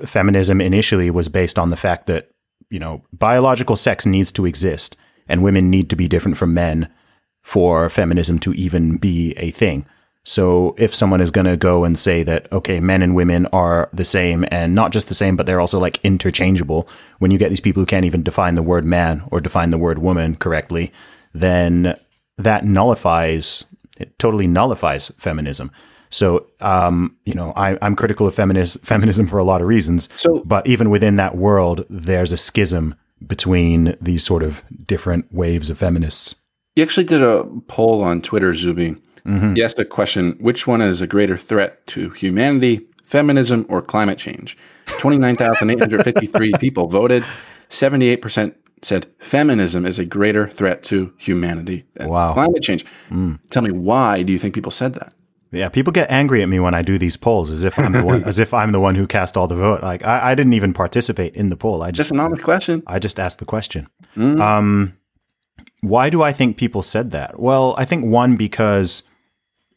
[0.06, 2.30] feminism initially was based on the fact that
[2.70, 4.96] you know biological sex needs to exist,
[5.28, 6.90] and women need to be different from men
[7.42, 9.86] for feminism to even be a thing.
[10.30, 13.90] So if someone is going to go and say that, okay, men and women are
[13.92, 16.88] the same and not just the same, but they're also like interchangeable,
[17.18, 19.80] when you get these people who can't even define the word man or define the
[19.80, 20.94] word woman correctly,
[21.34, 21.98] then
[22.38, 23.66] that nullifies,
[24.00, 25.72] it totally nullifies feminism.
[26.12, 30.10] So, um, you know, I, I'm critical of feminist, feminism for a lot of reasons.
[30.16, 32.94] So- but even within that world, there's a schism
[33.26, 36.36] between these sort of different waves of feminists.
[36.76, 38.96] You actually did a poll on Twitter, Zuby.
[39.30, 39.56] Mm-hmm.
[39.58, 44.18] You asked a question which one is a greater threat to humanity, feminism, or climate
[44.18, 44.58] change?
[44.88, 47.24] 29,853 people voted.
[47.70, 52.34] 78% said feminism is a greater threat to humanity than Wow.
[52.34, 52.86] climate change.
[53.10, 53.40] Mm.
[53.50, 55.14] Tell me, why do you think people said that?
[55.52, 58.04] Yeah, people get angry at me when I do these polls, as if I'm the
[58.04, 59.82] one, as if I'm the one who cast all the vote.
[59.82, 61.82] Like I, I didn't even participate in the poll.
[61.82, 62.84] I Just just, an honest question.
[62.88, 63.88] I just asked the question.
[64.16, 64.40] Mm.
[64.40, 64.98] Um,
[65.82, 67.40] why do I think people said that?
[67.40, 69.04] Well, I think one because,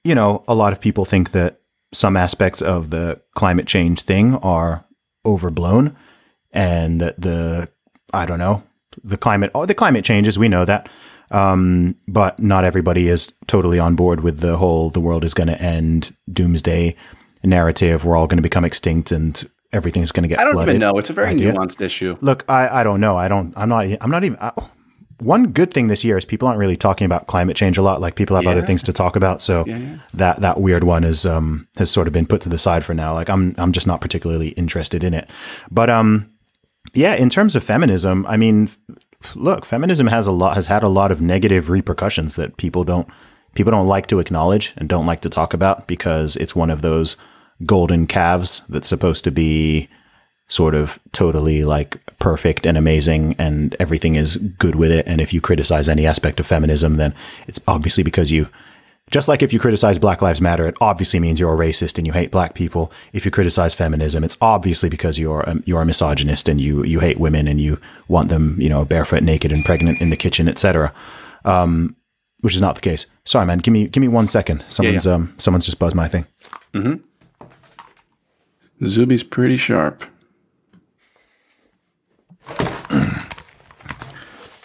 [0.04, 1.60] you know, a lot of people think that
[1.92, 4.84] some aspects of the climate change thing are
[5.24, 5.96] overblown,
[6.52, 7.68] and that the
[8.12, 8.62] I don't know
[9.02, 10.88] the climate oh the climate changes we know that
[11.30, 15.46] um, but not everybody is totally on board with the whole the world is going
[15.48, 16.94] to end doomsday
[17.42, 20.74] narrative we're all going to become extinct and everything's going to get I don't flooded
[20.74, 20.98] even know.
[20.98, 21.52] It's a very idea.
[21.52, 22.16] nuanced issue.
[22.20, 24.52] look i i don't know i don't i'm not i'm not even I,
[25.22, 28.00] one good thing this year is people aren't really talking about climate change a lot
[28.00, 29.40] like people have other things to talk about.
[29.40, 29.98] So yeah.
[30.14, 32.94] that that weird one is um has sort of been put to the side for
[32.94, 33.14] now.
[33.14, 35.28] Like i'm i'm just not particularly interested in it.
[35.70, 36.32] But um
[36.94, 38.68] yeah, in terms of feminism, I mean,
[39.34, 43.08] look, feminism has a lot has had a lot of negative repercussions that people don't
[43.54, 46.82] people don't like to acknowledge and don't like to talk about because it's one of
[46.82, 47.16] those
[47.64, 49.88] golden calves that's supposed to be
[50.52, 55.32] sort of totally like perfect and amazing and everything is good with it and if
[55.32, 57.14] you criticize any aspect of feminism then
[57.48, 58.46] it's obviously because you
[59.10, 62.06] just like if you criticize Black Lives Matter, it obviously means you're a racist and
[62.06, 62.90] you hate black people.
[63.12, 67.00] If you criticize feminism, it's obviously because you're a, you're a misogynist and you you
[67.00, 70.48] hate women and you want them, you know, barefoot, naked, and pregnant in the kitchen,
[70.48, 70.94] etc.
[71.44, 71.94] Um,
[72.40, 73.06] which is not the case.
[73.24, 73.58] Sorry, man.
[73.58, 74.64] Give me give me one second.
[74.68, 75.14] Someone's yeah.
[75.14, 76.26] um someone's just buzzed my thing.
[76.72, 76.94] Hmm.
[78.82, 80.04] Zuby's pretty sharp.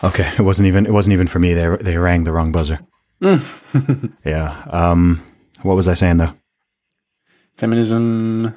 [0.03, 1.53] Okay, it wasn't even it wasn't even for me.
[1.53, 2.79] They they rang the wrong buzzer.
[4.23, 4.63] yeah.
[4.69, 5.23] Um,
[5.63, 6.33] what was I saying though?
[7.55, 8.55] Feminism.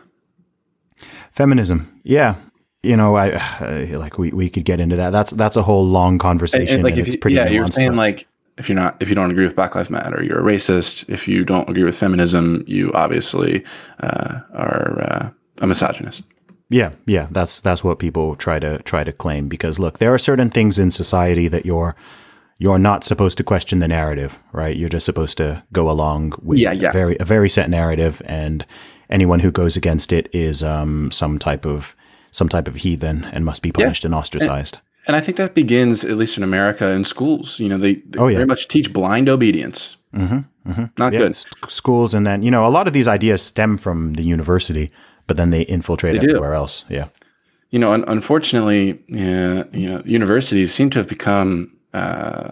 [1.32, 2.00] Feminism.
[2.04, 2.34] Yeah.
[2.82, 5.10] You know, I uh, like we, we could get into that.
[5.10, 6.76] That's that's a whole long conversation.
[6.76, 8.26] And, like and if it's you, pretty yeah, you're saying but- like
[8.58, 11.08] if you're not if you don't agree with Black Lives Matter, you're a racist.
[11.08, 13.64] If you don't agree with feminism, you obviously
[14.02, 15.30] uh, are uh,
[15.62, 16.22] a misogynist.
[16.70, 20.18] Yeah, yeah, that's that's what people try to try to claim because look, there are
[20.18, 21.94] certain things in society that you're
[22.58, 24.76] you're not supposed to question the narrative, right?
[24.76, 26.90] You're just supposed to go along with Yeah, yeah.
[26.90, 28.64] a very a very set narrative and
[29.08, 31.94] anyone who goes against it is um some type of
[32.30, 34.78] some type of heathen and must be punished and ostracized.
[35.06, 37.58] And I think that begins, at least in America, in schools.
[37.58, 38.36] You know, they, they Oh, yeah.
[38.36, 39.96] very much teach blind obedience.
[40.14, 40.84] Mm-hmm, mm-hmm.
[40.98, 41.30] Not yeah, good.
[41.30, 44.90] s- schools and then, you know, a lot of these ideas stem from the university,
[45.30, 46.30] but then they infiltrate They do.
[46.30, 46.84] everywhere else.
[46.88, 47.06] Yeah.
[47.70, 52.50] You know, un- unfortunately, uh, you know, universities seem to have become uh,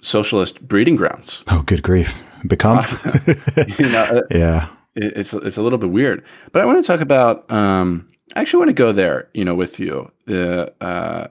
[0.00, 1.44] socialist breeding grounds.
[1.48, 2.24] Oh, good grief.
[2.48, 2.78] Become?
[3.78, 4.66] you know, uh, yeah.
[4.96, 6.24] it- it's it's a little bit weird.
[6.50, 7.48] But I want to talk about.
[7.48, 9.28] Um, I actually want to go there.
[9.34, 11.28] You know, with you the uh,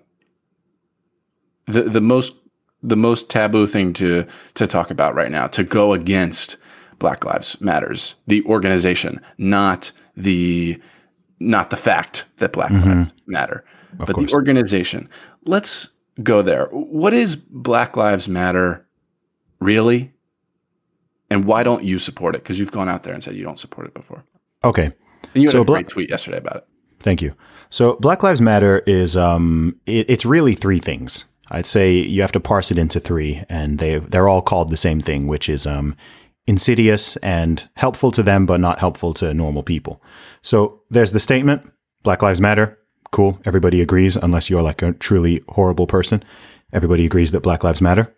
[1.67, 2.33] the the most
[2.81, 6.55] the most taboo thing to to talk about right now to go against
[6.99, 10.81] Black Lives Matters, the organization, not the
[11.39, 13.63] not the fact that Black Lives Matter,
[13.97, 14.31] but course.
[14.31, 15.07] the organization.
[15.45, 15.89] Let's
[16.21, 16.65] go there.
[16.71, 18.85] What is Black Lives Matter
[19.59, 20.13] really?
[21.29, 22.43] And why don't you support it?
[22.43, 24.23] Because you've gone out there and said you don't support it before.
[24.63, 24.85] Okay.
[24.85, 26.67] And you had So a Bla- great tweet yesterday about it.
[26.99, 27.35] Thank you.
[27.69, 31.25] So Black Lives Matter is um it, it's really three things.
[31.51, 34.77] I'd say you have to parse it into three, and they they're all called the
[34.77, 35.95] same thing, which is um
[36.49, 40.01] insidious and helpful to them, but not helpful to normal people.
[40.41, 42.77] So there's the statement: Black Lives Matter.
[43.11, 43.39] Cool.
[43.45, 46.23] Everybody agrees, unless you're like a truly horrible person.
[46.73, 48.13] Everybody agrees that Black Lives Matter.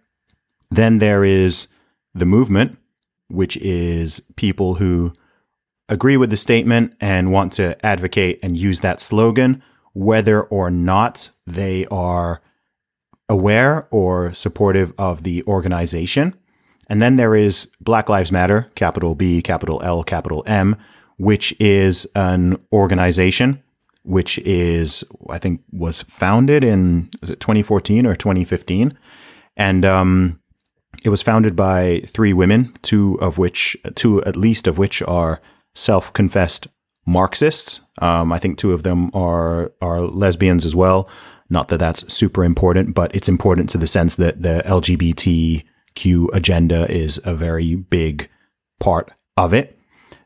[0.70, 1.68] Then there is
[2.14, 2.78] the movement,
[3.28, 5.14] which is people who
[5.90, 9.62] agree with the statement and want to advocate and use that slogan,
[9.94, 12.42] whether or not they are
[13.28, 16.34] aware or supportive of the organization.
[16.92, 20.76] And then there is Black Lives Matter, capital B, capital L, capital M,
[21.16, 23.64] which is an organization
[24.04, 28.98] which is, I think, was founded in was it 2014 or 2015,
[29.56, 30.42] and um,
[31.06, 35.40] it was founded by three women, two of which, two at least of which are
[35.74, 36.68] self-confessed
[37.06, 37.82] Marxists.
[38.02, 41.10] Um, I think two of them are are lesbians as well.
[41.50, 44.62] Not that that's super important, but it's important to the sense that the
[45.96, 48.30] LGBTQ agenda is a very big
[48.80, 49.78] part of it.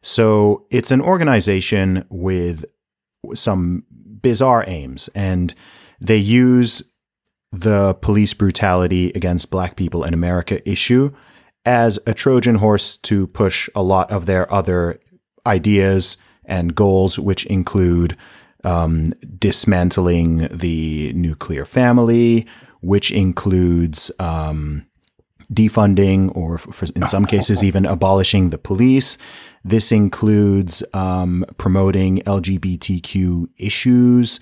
[0.02, 2.66] So it's an organization with
[3.34, 3.84] some
[4.22, 5.54] bizarre aims, and
[6.00, 6.84] they use
[7.52, 11.12] the police brutality against black people in America issue
[11.66, 15.00] as a Trojan horse to push a lot of their other
[15.48, 18.16] ideas and goals, which include
[18.64, 22.46] um, dismantling the nuclear family,
[22.82, 24.86] which includes um,
[25.54, 29.18] defunding or, for, in some cases, even abolishing the police.
[29.64, 34.40] This includes um, promoting LGBTQ issues.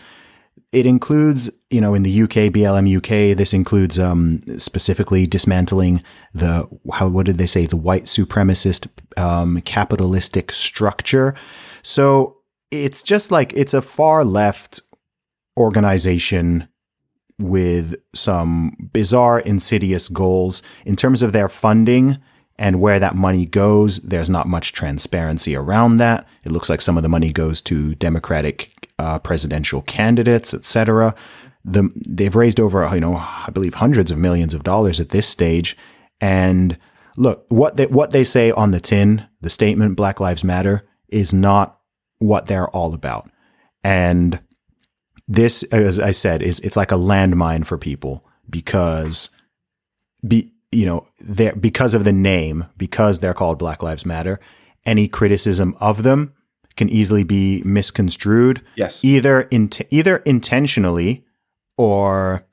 [0.72, 6.68] It includes, you know, in the UK, BLM UK, this includes um, specifically dismantling the,
[6.92, 8.88] how, what did they say, the white supremacist
[9.20, 11.36] um, capitalistic structure.
[11.84, 12.38] So
[12.72, 14.80] it's just like, it's a far left
[15.58, 16.68] organization
[17.40, 22.18] with some bizarre, insidious goals in terms of their funding
[22.58, 24.00] and where that money goes.
[24.00, 26.28] There's not much transparency around that.
[26.46, 31.16] It looks like some of the money goes to Democratic uh, presidential candidates, etc.
[31.66, 35.28] The, they've raised over, you know, I believe hundreds of millions of dollars at this
[35.28, 35.76] stage.
[36.22, 36.78] And
[37.18, 41.34] look, what they, what they say on the tin, the statement Black Lives Matter, is
[41.34, 41.80] not
[42.20, 43.30] what they're all about.
[43.84, 44.40] And
[45.28, 49.30] this, as I said, is it's like a landmine for people because,
[50.28, 54.40] be you know, they because of the name, because they're called Black Lives Matter.
[54.86, 56.34] Any criticism of them
[56.76, 59.00] can easily be misconstrued, Yes.
[59.04, 61.24] either in, either intentionally
[61.78, 62.46] or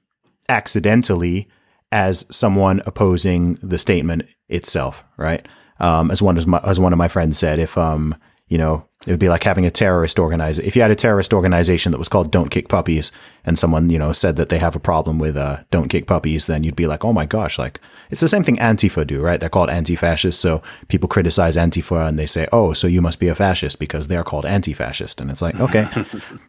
[0.48, 1.48] accidentally
[1.90, 5.04] as someone opposing the statement itself.
[5.16, 5.46] Right.
[5.80, 8.14] Um, as one as, my, as one of my friends said, if um,
[8.50, 10.68] you know, it would be like having a terrorist organization.
[10.68, 13.10] If you had a terrorist organization that was called Don't Kick Puppies,
[13.46, 16.46] and someone you know said that they have a problem with uh, Don't Kick Puppies,
[16.46, 19.40] then you'd be like, oh my gosh, like it's the same thing Antifa do, right?
[19.40, 23.28] They're called anti-fascists, so people criticize Antifa and they say, oh, so you must be
[23.28, 25.88] a fascist because they're called anti-fascist, and it's like, okay,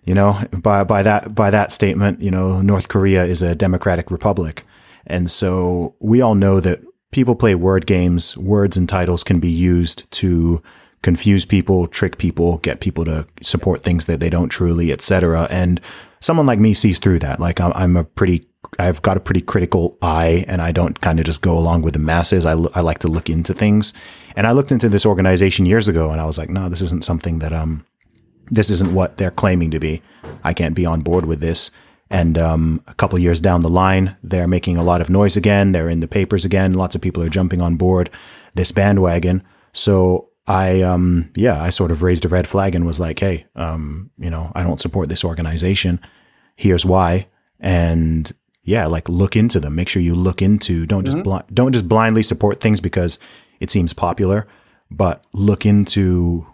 [0.04, 4.12] you know, by by that by that statement, you know, North Korea is a democratic
[4.12, 4.66] republic,
[5.06, 6.80] and so we all know that
[7.12, 8.36] people play word games.
[8.36, 10.62] Words and titles can be used to
[11.04, 15.48] confuse people, trick people, get people to support things that they don't truly, etc.
[15.50, 15.82] And
[16.20, 17.40] someone like me sees through that.
[17.40, 21.26] Like I'm, a pretty, I've got a pretty critical eye, and I don't kind of
[21.26, 22.46] just go along with the masses.
[22.46, 23.94] I, I like to look into things,
[24.36, 27.04] and I looked into this organization years ago, and I was like, no, this isn't
[27.04, 27.84] something that um,
[28.48, 30.02] this isn't what they're claiming to be.
[30.44, 31.72] I can't be on board with this.
[32.12, 35.72] And um, a couple years down the line, they're making a lot of noise again.
[35.72, 36.74] They're in the papers again.
[36.74, 38.10] Lots of people are jumping on board
[38.54, 39.44] this bandwagon.
[39.72, 43.46] So I, um, yeah, I sort of raised a red flag and was like, hey,
[43.56, 46.00] um, you know, I don't support this organization.
[46.56, 47.28] Here's why.
[47.60, 48.32] And
[48.64, 49.76] yeah, like look into them.
[49.76, 50.86] Make sure you look into.
[50.86, 51.24] Don't just mm-hmm.
[51.24, 53.20] bl- don't just blindly support things because
[53.60, 54.48] it seems popular,
[54.90, 56.48] but look into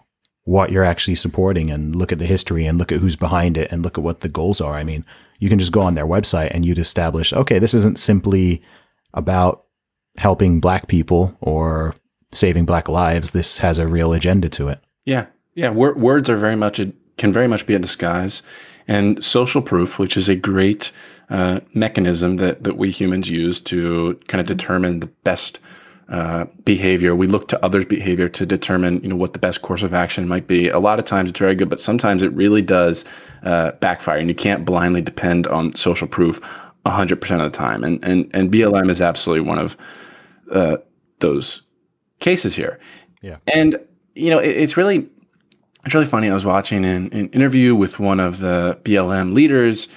[0.44, 3.70] what you're actually supporting and look at the history and look at who's behind it
[3.70, 4.74] and look at what the goals are.
[4.74, 5.04] I mean,
[5.38, 8.62] you can just go on their website and you'd establish, okay, this isn't simply
[9.12, 9.66] about
[10.16, 11.94] helping black people or
[12.32, 13.30] saving black lives.
[13.30, 14.80] This has a real agenda to it.
[15.04, 15.26] Yeah.
[15.54, 15.70] Yeah.
[15.70, 18.42] words are very much, a, can very much be a disguise.
[18.86, 20.92] And social proof, which is a great
[21.30, 25.60] uh, mechanism that, that we humans use to kind of determine the best
[26.08, 27.14] uh, behavior.
[27.14, 30.26] We look to others' behavior to determine, you know, what the best course of action
[30.26, 30.70] might be.
[30.70, 33.04] A lot of times it's very good, but sometimes it really does
[33.42, 36.40] uh, backfire, and you can't blindly depend on social proof
[36.86, 37.84] 100% of the time.
[37.84, 39.76] And and and BLM is absolutely one of
[40.50, 40.78] uh,
[41.18, 41.62] those
[42.18, 42.78] cases here.
[43.22, 43.38] Yeah.
[43.46, 43.78] And
[44.14, 45.08] you know, it, it's really
[45.84, 46.30] it's really funny.
[46.30, 49.88] I was watching an, an interview with one of the BLM leaders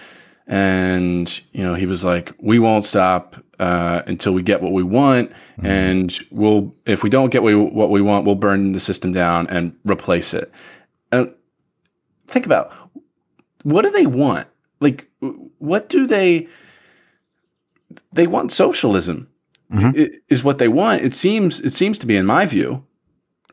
[0.51, 4.83] and you know he was like we won't stop uh, until we get what we
[4.83, 5.65] want mm-hmm.
[5.65, 9.73] and we'll if we don't get what we want we'll burn the system down and
[9.85, 10.51] replace it
[11.11, 11.33] and
[12.27, 12.71] think about
[13.63, 14.47] what do they want
[14.81, 15.09] like
[15.59, 16.47] what do they
[18.11, 19.29] they want socialism
[19.71, 20.13] mm-hmm.
[20.29, 22.83] is what they want it seems it seems to be in my view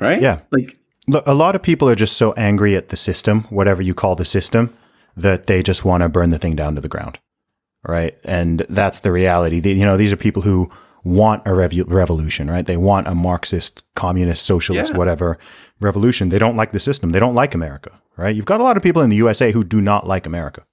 [0.00, 0.76] right yeah like
[1.06, 4.16] look a lot of people are just so angry at the system whatever you call
[4.16, 4.74] the system
[5.18, 7.18] that they just want to burn the thing down to the ground.
[7.86, 8.16] Right.
[8.24, 9.60] And that's the reality.
[9.60, 10.70] you know, these are people who
[11.04, 12.66] want a rev- revolution, right?
[12.66, 14.98] They want a Marxist, communist, socialist, yeah.
[14.98, 15.38] whatever
[15.80, 16.28] revolution.
[16.28, 17.10] They don't like the system.
[17.10, 18.34] They don't like America, right?
[18.34, 20.64] You've got a lot of people in the USA who do not like America,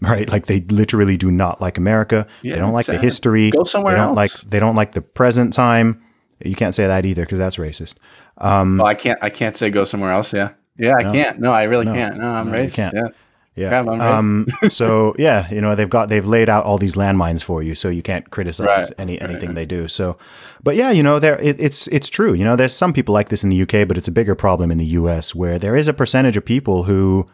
[0.00, 0.28] right?
[0.28, 2.26] Like they literally do not like America.
[2.42, 2.96] Yeah, they don't like sad.
[2.96, 3.50] the history.
[3.50, 4.42] Go somewhere they don't else.
[4.42, 6.02] like they don't like the present time.
[6.44, 7.96] You can't say that either because that's racist.
[8.38, 9.18] Um, well, I can't.
[9.22, 10.32] I can't say go somewhere else.
[10.32, 11.38] Yeah, yeah, I no, can't.
[11.40, 12.16] No, I really no, can't.
[12.16, 12.74] No, I'm no, racist.
[12.74, 12.94] can't.
[12.94, 13.08] Yeah.
[13.54, 13.80] Yeah.
[13.80, 17.74] Um, so yeah, you know, they've got, they've laid out all these landmines for you,
[17.74, 18.90] so you can't criticize right.
[18.96, 19.54] any, anything right.
[19.54, 19.88] they do.
[19.88, 20.16] So,
[20.62, 22.32] but yeah, you know, there, it, it's, it's true.
[22.32, 24.70] You know, there's some people like this in the UK, but it's a bigger problem
[24.70, 27.26] in the US where there is a percentage of people who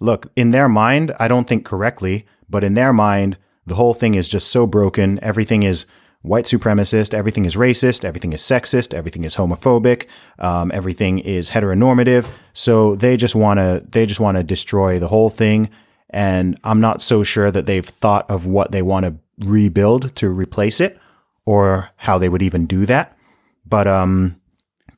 [0.00, 4.14] look in their mind, I don't think correctly, but in their mind, the whole thing
[4.14, 5.18] is just so broken.
[5.22, 5.86] Everything is,
[6.26, 10.06] white supremacist, everything is racist, everything is sexist, everything is homophobic,
[10.40, 12.26] um, everything is heteronormative.
[12.52, 15.70] So they just want to they just want to destroy the whole thing.
[16.10, 20.30] And I'm not so sure that they've thought of what they want to rebuild to
[20.30, 20.98] replace it,
[21.44, 23.16] or how they would even do that.
[23.64, 24.40] But um,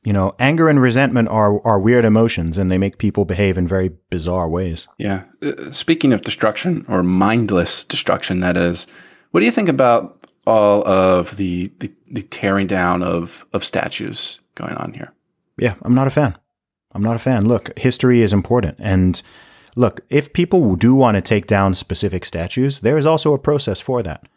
[0.03, 3.67] you know, anger and resentment are are weird emotions, and they make people behave in
[3.67, 4.87] very bizarre ways.
[4.97, 5.23] Yeah.
[5.41, 8.87] Uh, speaking of destruction or mindless destruction, that is.
[9.31, 14.39] What do you think about all of the, the, the tearing down of of statues
[14.55, 15.13] going on here.
[15.57, 16.37] Yeah, I'm not a fan.
[16.91, 17.47] I'm not a fan.
[17.47, 18.77] Look, history is important.
[18.79, 19.21] And
[19.75, 23.79] look, if people do want to take down specific statues, there is also a process
[23.79, 24.27] for that.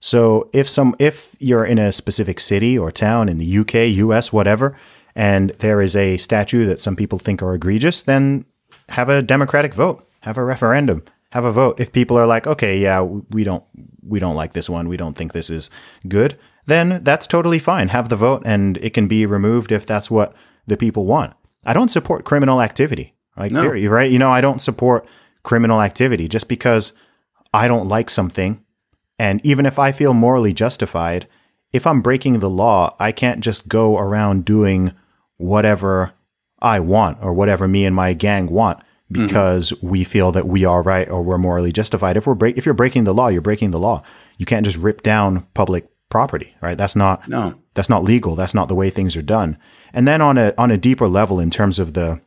[0.00, 4.32] So if some if you're in a specific city or town in the UK, US,
[4.32, 4.76] whatever,
[5.14, 8.44] and there is a statue that some people think are egregious, then
[8.90, 11.80] have a democratic vote, have a referendum, have a vote.
[11.80, 13.64] If people are like, okay, yeah, we don't
[14.02, 15.70] we don't like this one, we don't think this is
[16.08, 17.88] good, then that's totally fine.
[17.88, 20.34] Have the vote and it can be removed if that's what
[20.66, 21.34] the people want.
[21.64, 23.14] I don't support criminal activity.
[23.36, 23.62] Like no.
[23.62, 24.10] period, right?
[24.10, 25.06] You know, I don't support
[25.42, 26.92] criminal activity just because
[27.54, 28.64] I don't like something.
[29.18, 31.28] And even if I feel morally justified,
[31.72, 34.92] if I'm breaking the law, I can't just go around doing
[35.36, 36.12] whatever
[36.60, 39.26] I want or whatever me and my gang want Mm-hmm.
[39.26, 39.88] because mm-hmm.
[39.88, 42.16] we feel that we are right or we're morally justified.
[42.16, 44.04] If we're break, if you're breaking the law, you're breaking the law.
[44.38, 46.78] You can't just rip down public property, right?
[46.78, 47.56] That's not No.
[47.74, 48.36] that's not legal.
[48.36, 49.58] That's not the way things are done.
[49.92, 52.20] And then on a on a deeper level, in terms of the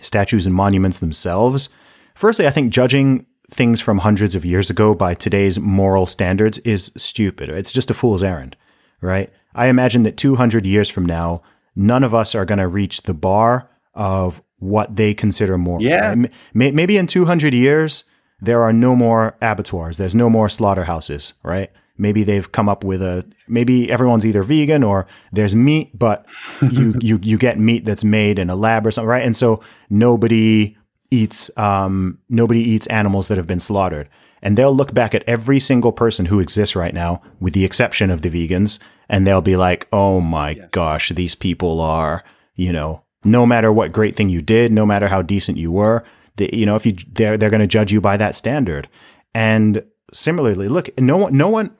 [0.00, 1.68] statues and monuments themselves,
[2.14, 6.92] firstly, I think judging things from hundreds of years ago by today's moral standards is
[6.96, 7.48] stupid.
[7.48, 8.56] It's just a fool's errand,
[9.02, 9.30] right?
[9.54, 11.42] I imagine that 200 years from now,
[11.76, 15.82] none of us are going to reach the bar of what they consider moral.
[15.82, 16.08] Yeah.
[16.14, 16.30] right?
[16.54, 18.04] May- Maybe in 200 years,
[18.40, 19.96] there are no more abattoirs.
[19.98, 21.70] There's no more slaughterhouses, right?
[21.98, 26.24] Maybe they've come up with a, maybe everyone's either vegan or there's meat, but
[26.70, 29.22] you, you, you get meat that's made in a lab or something, right?
[29.24, 30.76] And so nobody
[31.10, 34.08] eats, um, nobody eats animals that have been slaughtered.
[34.42, 38.10] And they'll look back at every single person who exists right now, with the exception
[38.10, 42.22] of the vegans, and they'll be like, oh my gosh, these people are,
[42.56, 46.04] you know, no matter what great thing you did, no matter how decent you were,
[46.36, 48.88] they, you know, if you they're they're going to judge you by that standard.
[49.34, 51.76] And similarly, look, no one, no one,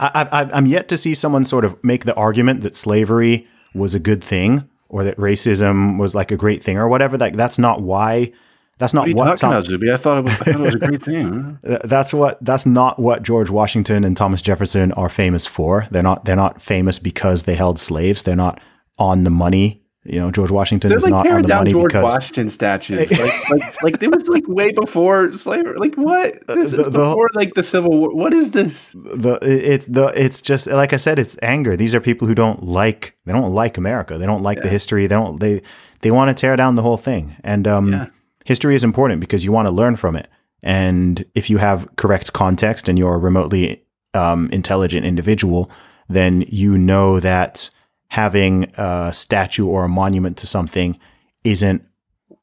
[0.00, 3.94] I, I, I'm yet to see someone sort of make the argument that slavery was
[3.94, 7.16] a good thing or that racism was like a great thing or whatever.
[7.16, 8.32] Like that's not why.
[8.78, 10.78] That's not What what Tom- about, I thought it was, I thought it was a
[10.78, 11.58] great thing.
[11.66, 15.86] Th- that's what that's not what George Washington and Thomas Jefferson are famous for.
[15.90, 18.22] They're not they're not famous because they held slaves.
[18.22, 18.62] They're not
[18.98, 19.82] on the money.
[20.08, 22.48] You know, George Washington They're is like not on the down money George because Washington
[22.50, 23.10] statues.
[23.18, 25.76] Like, like, like it was like way before slavery.
[25.78, 26.34] Like what?
[26.46, 28.14] This the- is the- before like the Civil War.
[28.14, 28.92] What is this?
[28.92, 31.76] the it's the it's just like I said, it's anger.
[31.76, 34.18] These are people who don't like they don't like America.
[34.18, 35.06] They don't like the history.
[35.06, 35.62] They don't they
[36.02, 37.34] they want to tear down the whole thing.
[37.42, 38.06] And um, Yeah.
[38.46, 40.28] History is important because you want to learn from it.
[40.62, 43.84] And if you have correct context and you're a remotely
[44.14, 45.70] um, intelligent individual,
[46.08, 47.68] then you know that
[48.08, 50.98] having a statue or a monument to something
[51.44, 51.84] isn't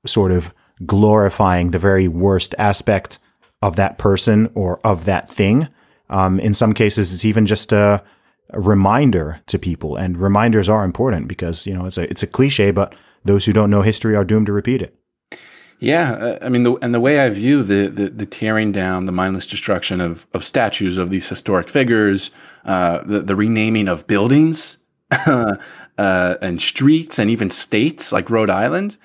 [0.06, 0.54] sort of
[0.86, 3.18] glorifying the very worst aspect
[3.62, 5.70] of that person or of that thing.
[6.10, 8.04] Um, in some cases, it's even just a,
[8.50, 12.28] a reminder to people, and reminders are important because you know it's a it's a
[12.28, 12.94] cliche, but
[13.24, 14.96] those who don't know history are doomed to repeat it.
[15.80, 19.06] Yeah, uh, I mean, the, and the way I view the, the the tearing down,
[19.06, 22.32] the mindless destruction of of statues of these historic figures,
[22.66, 24.78] uh, the the renaming of buildings,
[25.12, 25.56] uh,
[25.98, 28.98] and streets, and even states like Rhode Island,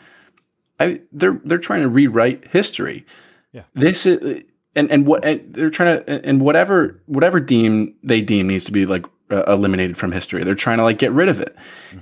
[0.78, 3.04] I they're they're trying to rewrite history.
[3.52, 3.62] Yeah.
[3.74, 4.44] This is
[4.74, 8.72] and and what and they're trying to and whatever whatever deem they deem needs to
[8.72, 10.44] be like uh, eliminated from history.
[10.44, 11.56] They're trying to like get rid of it.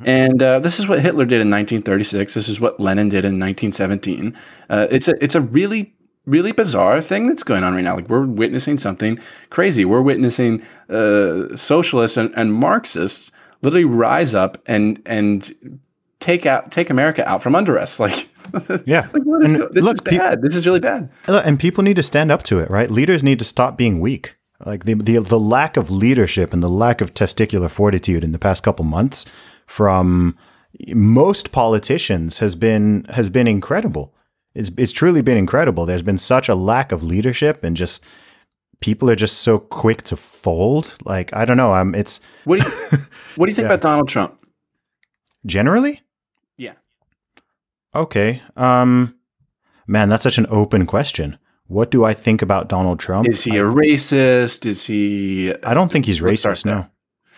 [0.05, 2.35] And uh, this is what Hitler did in 1936.
[2.35, 4.37] This is what Lenin did in 1917.
[4.70, 5.95] Uh, it's a it's a really
[6.27, 7.97] really bizarre thing that's going on right now.
[7.97, 9.18] Like we're witnessing something
[9.51, 9.85] crazy.
[9.85, 13.31] We're witnessing uh, socialists and, and Marxists
[13.62, 15.81] literally rise up and and
[16.20, 17.99] take out take America out from under us.
[18.07, 18.29] Like
[18.87, 20.43] Yeah, like is And this look, is bad.
[20.43, 21.11] this is really bad.
[21.27, 22.91] And people need to stand up to it, right?
[22.91, 24.36] Leaders need to stop being weak.
[24.65, 28.39] Like the, the the lack of leadership and the lack of testicular fortitude in the
[28.39, 29.27] past couple months
[29.67, 30.37] from
[30.95, 34.15] most politicians has been has been incredible.
[34.55, 35.85] It's it's truly been incredible.
[35.85, 38.03] There's been such a lack of leadership and just
[38.81, 40.97] people are just so quick to fold.
[41.05, 41.73] Like I don't know.
[41.75, 42.99] I'm it's What do you
[43.37, 43.75] what do you think Yeah.
[43.75, 44.39] about Donald Trump?
[45.45, 46.01] generally
[46.57, 46.73] Yeah.
[47.95, 48.43] okay.
[48.57, 49.17] Um,
[49.87, 51.39] man, that's such an open question.
[51.69, 53.29] What do I think about Donald Trump?
[53.29, 54.67] Is he a racist?
[54.67, 55.53] Is he?
[55.64, 56.64] I don't think he's racist.
[56.64, 56.87] No,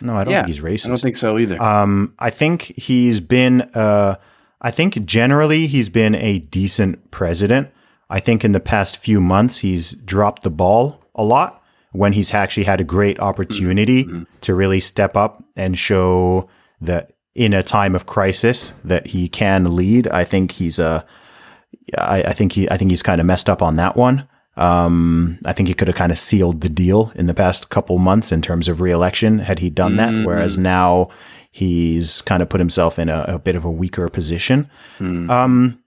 [0.00, 0.86] no, I don't Yeah, think he's racist.
[0.86, 1.60] I don't think so either.
[1.62, 3.62] Um, I think he's been.
[3.74, 4.16] Uh,
[4.60, 7.68] I think generally he's been a decent president.
[8.10, 11.62] I think in the past few months he's dropped the ball a lot
[11.92, 14.08] when he's actually had a great opportunity
[14.42, 16.48] to really step up and show
[16.80, 20.06] that in a time of crisis that he can lead.
[20.08, 21.06] I think he's a.
[21.96, 22.70] I, I think he.
[22.70, 24.28] I think he's kind of messed up on that one.
[24.56, 27.98] Um, I think he could have kind of sealed the deal in the past couple
[27.98, 30.10] months in terms of reelection had he done that.
[30.26, 31.10] Whereas now
[31.52, 34.68] he's kind of put himself in a, a bit of a weaker position.
[35.30, 35.80] Um,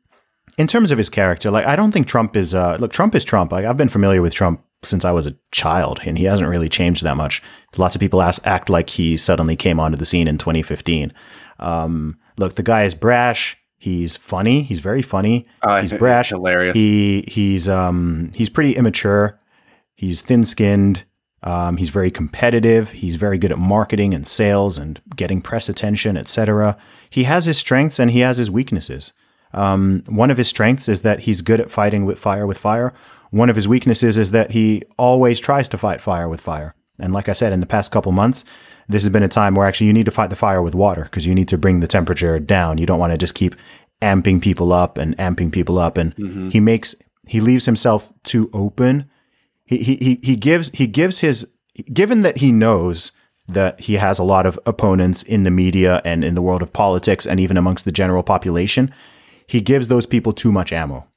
[0.58, 2.54] in terms of his character, like I don't think Trump is.
[2.54, 3.52] Uh, look, Trump is Trump.
[3.52, 6.70] Like I've been familiar with Trump since I was a child, and he hasn't really
[6.70, 7.42] changed that much.
[7.78, 11.14] Lots of people ask, act like he suddenly came onto the scene in 2015.
[11.60, 13.58] Um, look, the guy is brash.
[13.82, 14.62] He's funny.
[14.62, 15.48] He's very funny.
[15.64, 16.30] Uh, he's brash.
[16.30, 16.76] hilarious.
[16.76, 19.40] He he's um he's pretty immature.
[19.96, 21.04] He's thin skinned.
[21.42, 22.92] Um, he's very competitive.
[22.92, 26.78] He's very good at marketing and sales and getting press attention, etc.
[27.10, 29.14] He has his strengths and he has his weaknesses.
[29.52, 32.94] Um, one of his strengths is that he's good at fighting with fire with fire.
[33.32, 36.76] One of his weaknesses is that he always tries to fight fire with fire.
[37.00, 38.46] And like I said, in the past couple months,
[38.92, 41.04] this has been a time where actually you need to fight the fire with water
[41.04, 42.78] because you need to bring the temperature down.
[42.78, 43.56] You don't want to just keep
[44.02, 45.98] amping people up and amping people up.
[45.98, 46.50] And mm-hmm.
[46.50, 46.96] he makes,
[47.28, 49.10] he leaves himself too open.
[49.66, 51.54] He, he, he, he gives, he gives his,
[51.94, 53.12] given that he knows
[53.48, 56.74] that he has a lot of opponents in the media and in the world of
[56.74, 58.94] politics and even amongst the general population.
[59.48, 61.08] He gives those people too much ammo.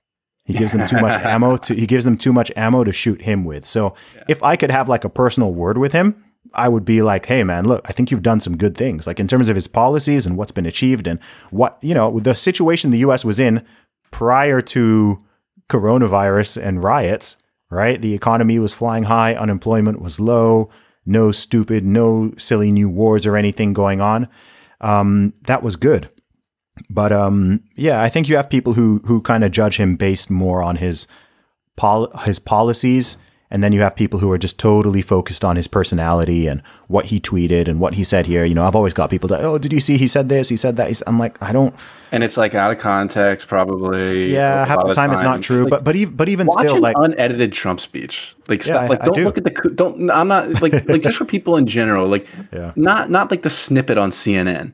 [0.45, 3.23] He gives them too much ammo to he gives them too much ammo to shoot
[3.23, 3.65] him with.
[3.65, 3.95] So
[4.29, 6.23] if I could have like a personal word with him,
[6.57, 9.07] I would be like, "Hey man, look, I think you've done some good things.
[9.07, 12.35] Like in terms of his policies and what's been achieved and what, you know, the
[12.35, 13.65] situation the US was in
[14.11, 15.19] prior to
[15.69, 17.37] coronavirus and riots,
[17.71, 18.01] right?
[18.01, 20.71] The economy was flying high, unemployment was low,
[21.07, 24.29] no stupid, no silly new wars or anything going on.
[24.81, 26.11] Um, that was good.
[26.91, 30.31] But um, yeah, I think you have people who who kind of judge him based
[30.31, 31.07] more on his
[31.77, 33.17] pol- his policies,
[33.55, 37.05] and then you have people who are just totally focused on his personality and what
[37.07, 38.45] he tweeted and what he said here.
[38.45, 40.49] You know, I've always got people that, oh, did you see he said this?
[40.49, 40.89] He said that.
[40.89, 41.73] He's, I'm like, I don't.
[42.11, 44.33] And it's like out of context, probably.
[44.33, 45.63] Yeah, half the of time it's not true.
[45.63, 48.35] Like, but but even but even still, like unedited Trump speech.
[48.49, 49.25] Like, Yeah, I- like I don't do.
[49.25, 50.11] look at the don't.
[50.11, 52.09] I'm not like like just for people in general.
[52.09, 52.73] Like, Yeah.
[52.75, 54.73] not not like the snippet on CNN.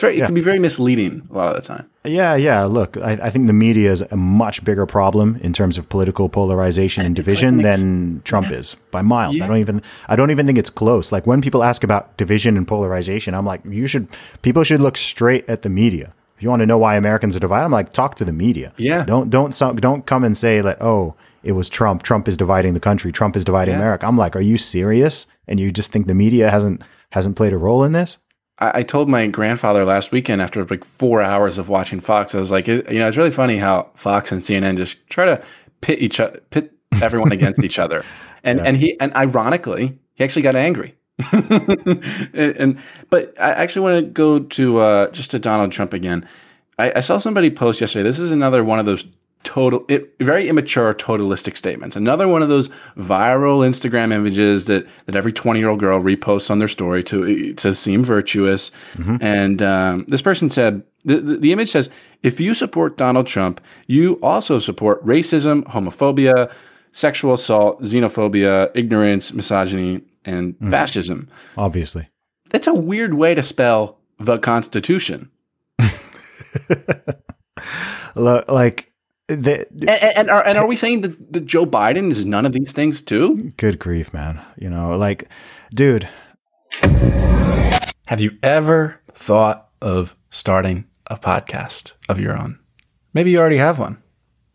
[0.00, 0.14] It's very.
[0.16, 0.26] It Yeah.
[0.26, 1.86] can be very misleading a lot of the time.
[2.04, 2.64] Yeah, yeah.
[2.64, 6.28] Look, I, I think the media is a much bigger problem in terms of political
[6.30, 9.36] polarization and it's like division mixed- than Trump is by miles.
[9.36, 9.44] Yeah.
[9.44, 11.12] I don't even I don't even think it's close.
[11.12, 14.08] Like when people ask about division and polarization, I'm like, you should
[14.42, 16.12] people should look straight at the media.
[16.36, 18.72] If you want to know why Americans are divided, I'm like, talk to the media.
[18.78, 19.04] Yeah.
[19.04, 22.02] Don't don't don't come and say that oh it was Trump.
[22.02, 23.12] Trump is dividing the country.
[23.12, 23.80] Trump is dividing Yeah.
[23.80, 24.06] America.
[24.06, 25.26] I'm like, are you serious?
[25.46, 26.80] And you just think the media hasn't
[27.12, 28.18] hasn't played a role in this?
[28.60, 32.38] I, I told my grandfather last weekend after like four hours of watching Fox, I
[32.38, 35.42] was like, you know, it's really funny how Fox and CNN just try to
[35.80, 38.04] pit each o- pit everyone against each other,
[38.44, 40.96] and and he and ironically, he actually got angry.
[41.32, 42.02] and,
[42.34, 42.78] and
[43.10, 46.26] but I actually want to go to uh, just to Donald Trump again.
[46.78, 48.02] I, I saw somebody post yesterday.
[48.02, 49.06] This is another one of those
[49.42, 51.96] total, it, very immature, totalistic statements.
[51.96, 56.50] Another one of those viral Instagram images that that every twenty year old girl reposts
[56.50, 58.70] on their story to to seem virtuous.
[59.20, 60.82] And um, this person said.
[61.02, 61.88] The, the, the image says,
[62.22, 66.52] if you support Donald Trump, you also support racism, homophobia,
[66.92, 71.30] sexual assault, xenophobia, ignorance, misogyny, and fascism.
[71.56, 72.10] Obviously.
[72.50, 75.30] That's a weird way to spell the Constitution.
[78.14, 78.89] Look, like
[79.36, 82.46] the, And, and, and are, and are we saying that, that Joe Biden is none
[82.46, 83.36] of these things too?
[83.56, 84.40] Good grief, man.
[84.56, 85.28] You know, like,
[85.72, 86.08] dude,
[88.10, 92.58] Have you ever thought of starting a podcast of your own?
[93.14, 94.02] Maybe you already have one,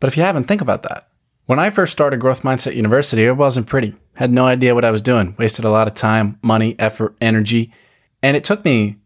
[0.00, 1.08] but if you haven't, think about that.
[1.46, 3.94] When I first started Growth Mindset University, it wasn't pretty.
[4.14, 7.72] Had no idea what I was doing, wasted a lot of time, money, effort, energy,
[8.22, 8.96] and it took me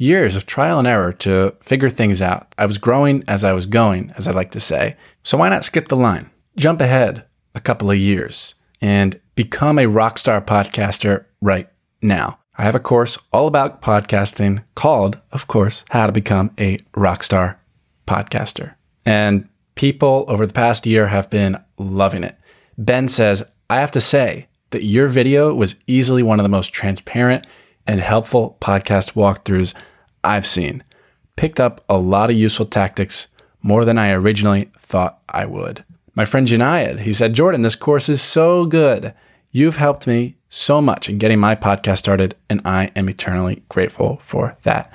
[0.00, 2.52] years of trial and error to figure things out.
[2.56, 4.96] I was growing as I was going, as I like to say.
[5.22, 6.30] So why not skip the line?
[6.56, 11.68] Jump ahead a couple of years and become a rockstar podcaster right
[12.00, 12.38] now.
[12.56, 17.56] I have a course all about podcasting called, of course, How to Become a Rockstar
[18.06, 18.76] Podcaster.
[19.04, 22.38] And people over the past year have been loving it.
[22.78, 26.72] Ben says, I have to say that your video was easily one of the most
[26.72, 27.46] transparent
[27.86, 29.74] and helpful podcast walkthroughs
[30.22, 30.84] I've seen.
[31.36, 33.28] Picked up a lot of useful tactics,
[33.62, 35.84] more than I originally thought I would.
[36.14, 39.14] My friend Janayad, he said, Jordan, this course is so good.
[39.50, 44.18] You've helped me so much in getting my podcast started, and I am eternally grateful
[44.22, 44.92] for that.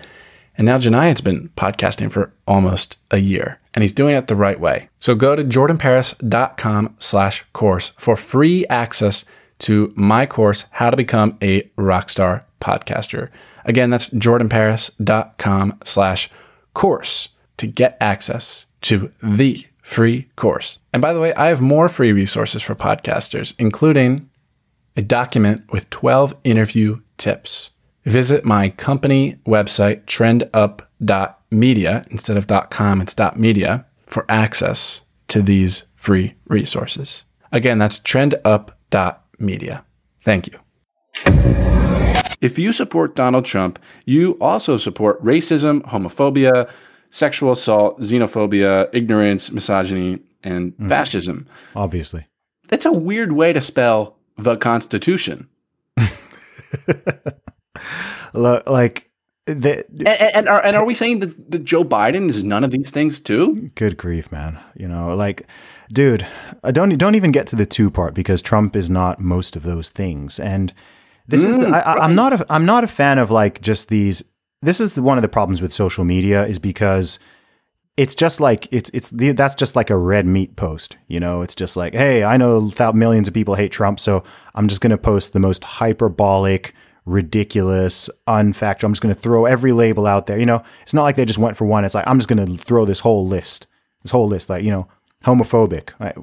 [0.57, 4.59] And now Janayad's been podcasting for almost a year, and he's doing it the right
[4.59, 4.89] way.
[4.99, 9.25] So go to jordanparis.com slash course for free access
[9.59, 13.29] to my course, How to Become a Rockstar Podcaster.
[13.65, 16.29] Again, that's jordanparis.com slash
[16.73, 20.79] course to get access to the free course.
[20.93, 24.29] And by the way, I have more free resources for podcasters, including
[24.95, 27.71] a document with 12 interview tips.
[28.03, 32.05] Visit my company website, trendup.media.
[32.11, 37.23] Instead of .com, it's .media for access to these free resources.
[37.51, 39.85] Again, that's trendup.media.
[40.21, 41.74] Thank you.
[42.41, 46.69] If you support Donald Trump, you also support racism, homophobia,
[47.09, 50.89] sexual assault, xenophobia, ignorance, misogyny, and mm-hmm.
[50.89, 51.47] fascism.
[51.75, 52.27] obviously.
[52.67, 55.47] That's a weird way to spell the Constitution.
[58.33, 59.09] Look, like,
[59.45, 62.71] the, And, and, are, and are we saying that, that Joe Biden is none of
[62.71, 63.69] these things too?
[63.75, 64.59] good grief, man.
[64.75, 65.47] You know, like,
[65.91, 66.25] dude,
[66.63, 69.63] I don't don't even get to the two part because Trump is not most of
[69.63, 70.39] those things.
[70.39, 70.73] And
[71.27, 73.61] this is, the, mm, I, I, I'm not a, I'm not a fan of like
[73.61, 74.23] just these.
[74.61, 77.19] This is one of the problems with social media is because
[77.97, 81.41] it's just like it's it's the, that's just like a red meat post, you know.
[81.41, 84.23] It's just like, hey, I know millions of people hate Trump, so
[84.53, 86.73] I'm just going to post the most hyperbolic,
[87.05, 88.85] ridiculous, unfactual.
[88.85, 90.37] I'm just going to throw every label out there.
[90.37, 91.85] You know, it's not like they just went for one.
[91.85, 93.67] It's like I'm just going to throw this whole list,
[94.03, 94.87] this whole list, like you know,
[95.25, 96.15] homophobic, right?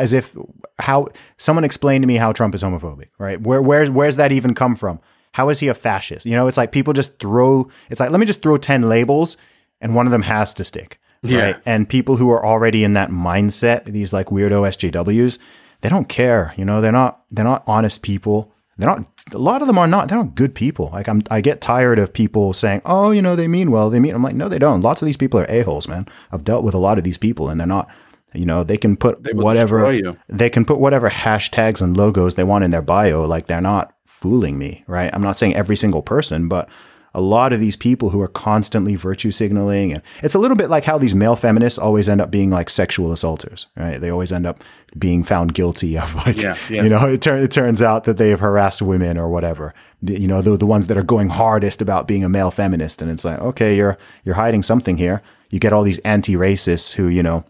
[0.00, 0.36] as if
[0.80, 3.40] how someone explained to me how Trump is homophobic, right?
[3.40, 5.00] Where where's where's that even come from?
[5.32, 6.26] How is he a fascist?
[6.26, 7.70] You know, it's like people just throw.
[7.90, 9.36] It's like let me just throw ten labels,
[9.80, 11.00] and one of them has to stick.
[11.22, 11.40] Yeah.
[11.40, 11.56] Right?
[11.64, 15.38] And people who are already in that mindset, these like weirdo SJWs,
[15.80, 16.52] they don't care.
[16.56, 18.52] You know, they're not they're not honest people.
[18.76, 19.06] They're not.
[19.32, 20.08] A lot of them are not.
[20.08, 20.90] They're not good people.
[20.92, 21.22] Like I'm.
[21.30, 23.90] I get tired of people saying, "Oh, you know, they mean well.
[23.90, 24.82] They mean." I'm like, no, they don't.
[24.82, 26.06] Lots of these people are a holes, man.
[26.32, 27.88] I've dealt with a lot of these people, and they're not.
[28.34, 29.84] You know, they can put will whatever
[30.28, 33.24] they can put whatever hashtags and logos they want in their bio.
[33.24, 35.10] Like they're not fooling me, right?
[35.12, 36.68] I'm not saying every single person, but
[37.16, 40.68] a lot of these people who are constantly virtue signaling, and it's a little bit
[40.68, 44.00] like how these male feminists always end up being like sexual assaulters, right?
[44.00, 44.64] They always end up
[44.98, 46.82] being found guilty of like, Yeah, yeah.
[46.82, 49.72] you know, it, tur- it turns out that they have harassed women or whatever.
[50.02, 53.00] The- You know, they're the ones that are going hardest about being a male feminist,
[53.00, 55.20] and it's like, okay, you're you're hiding something here.
[55.50, 57.44] You get all these anti-racists who, you know,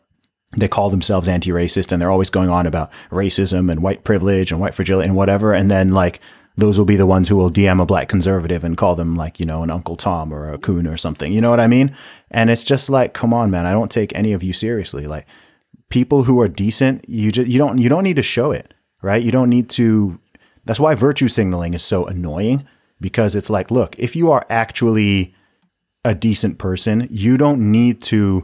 [0.57, 4.61] they call themselves anti-racist and they're always going on about racism and white privilege and
[4.61, 5.52] white fragility and whatever.
[5.52, 6.20] And then like
[6.57, 9.40] those will be the ones who will DM a black conservative and call them like,
[9.40, 11.32] you know, an Uncle Tom or a coon or something.
[11.32, 11.94] You know what I mean?
[12.30, 15.07] And it's just like, come on, man, I don't take any of you seriously.
[15.07, 15.26] Like
[15.88, 19.22] people who are decent, you just you don't you don't need to show it, right?
[19.22, 20.20] You don't need to
[20.64, 22.64] that's why virtue signaling is so annoying
[23.00, 25.34] because it's like, look, if you are actually
[26.05, 28.42] a decent person, you don't need to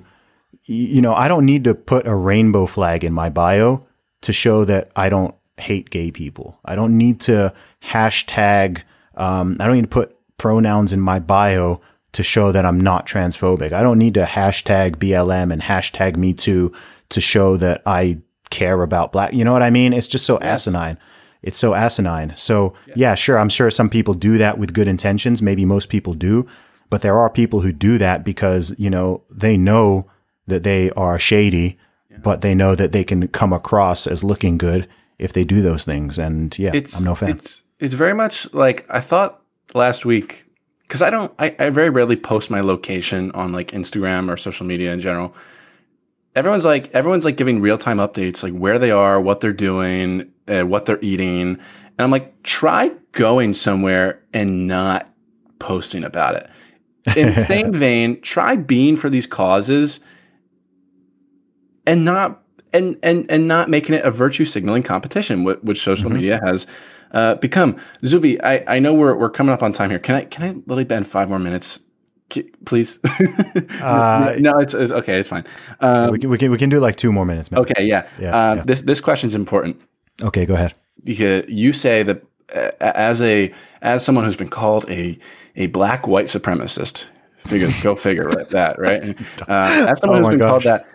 [0.71, 3.87] you know, I don't need to put a rainbow flag in my bio
[4.23, 6.59] to show that I don't hate gay people.
[6.65, 7.53] I don't need to
[7.83, 8.83] hashtag,
[9.17, 11.81] um, I don't need to put pronouns in my bio
[12.13, 13.73] to show that I'm not transphobic.
[13.73, 16.73] I don't need to hashtag BLM and hashtag me too
[17.09, 19.33] to show that I care about black.
[19.33, 19.93] You know what I mean?
[19.93, 20.99] It's just so asinine.
[21.43, 22.37] It's so asinine.
[22.37, 23.39] So yeah, sure.
[23.39, 25.43] I'm sure some people do that with good intentions.
[25.43, 26.47] Maybe most people do,
[26.91, 30.09] but there are people who do that because, you know, they know
[30.47, 31.79] that they are shady,
[32.23, 34.89] but they know that they can come across as looking good
[35.19, 36.19] if they do those things.
[36.19, 37.31] And yeah, it's I'm no fan.
[37.31, 39.43] It's it's very much like I thought
[39.75, 40.45] last week
[40.83, 44.67] because I don't I, I very rarely post my location on like Instagram or social
[44.67, 45.35] media in general.
[46.35, 50.31] Everyone's like everyone's like giving real time updates like where they are, what they're doing,
[50.49, 51.61] uh, what they're eating, and
[51.99, 55.09] I'm like try going somewhere and not
[55.59, 56.49] posting about it.
[57.17, 60.01] In the same vein, try being for these causes
[61.87, 66.09] and not and and and not making it a virtue signaling competition, wh- which social
[66.09, 66.17] Mm-hmm.
[66.17, 66.67] media has
[67.13, 67.77] uh, become.
[68.05, 69.99] Zuby, I, I know we're we're coming up on time here.
[69.99, 71.81] Can I can I literally bend five more minutes,
[72.65, 72.99] please?
[73.83, 75.19] Uh, no, it's, it's okay.
[75.19, 75.45] It's fine.
[75.81, 77.61] Um, we, can, we can we can do like two more minutes, man.
[77.61, 78.07] okay, yeah.
[78.19, 78.65] Yeah, um, yeah.
[78.65, 79.81] This this question is important
[80.23, 80.75] Okay, go ahead.
[81.03, 82.23] because you say that
[82.55, 83.53] uh, as a
[83.83, 85.19] as someone who's been called a
[85.57, 87.07] a black white supremacist.
[87.47, 88.49] Figure, go figure, right?
[88.51, 89.03] That right.
[89.49, 90.65] Uh, as someone Oh who's been called gosh.
[90.65, 90.87] that,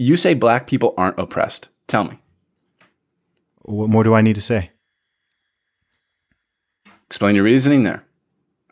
[0.00, 1.68] you say black people aren't oppressed.
[1.86, 2.18] Tell me.
[3.62, 4.70] What more do I need to say?
[7.10, 8.04] explain your reasoning there.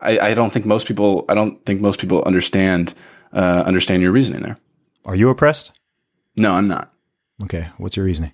[0.01, 2.95] I, I don't think most people I don't think most people understand
[3.33, 4.59] uh, understand your reasoning there.
[5.05, 5.79] Are you oppressed?
[6.37, 6.93] No, I'm not.
[7.43, 8.33] Okay, what's your reasoning?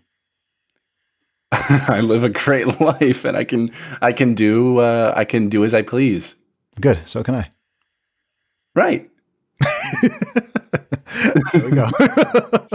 [1.53, 3.71] I live a great life and I can
[4.03, 6.35] I can do uh, I can do as I please.
[6.81, 7.09] Good.
[7.09, 7.49] So can I.
[8.75, 9.11] Right.
[11.53, 11.89] There we go.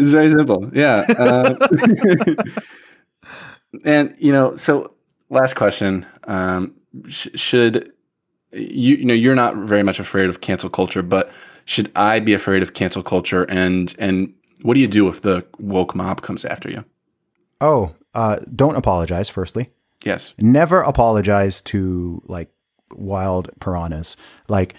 [0.00, 0.70] It's very simple.
[0.72, 1.04] Yeah.
[1.18, 1.56] Uh,
[3.84, 4.92] and you know, so
[5.30, 6.74] last question: um,
[7.08, 7.92] sh- Should
[8.52, 11.30] you you know you're not very much afraid of cancel culture, but
[11.64, 13.42] should I be afraid of cancel culture?
[13.44, 16.84] And and what do you do if the woke mob comes after you?
[17.60, 19.28] oh, uh, don't apologize.
[19.28, 19.70] Firstly,
[20.04, 20.32] Yes.
[20.38, 22.50] never apologize to like
[22.94, 24.16] wild piranhas.
[24.48, 24.74] Like,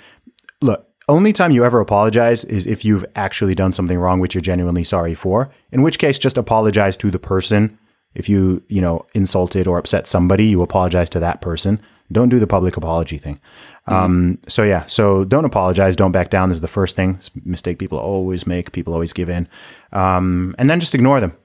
[0.62, 4.42] look, only time you ever apologize is if you've actually done something wrong, which you're
[4.42, 5.52] genuinely sorry for.
[5.72, 7.78] In which case, just apologize to the person.
[8.14, 11.82] If you, you know, insulted or upset somebody, you apologize to that person.
[12.12, 13.40] Don't do the public apology thing.
[13.86, 15.96] Um, so yeah, so don't apologize.
[15.96, 17.16] Don't back down is the first thing.
[17.16, 18.72] It's a mistake people always make.
[18.72, 19.48] People always give in.
[19.92, 21.36] Um, and then just ignore them.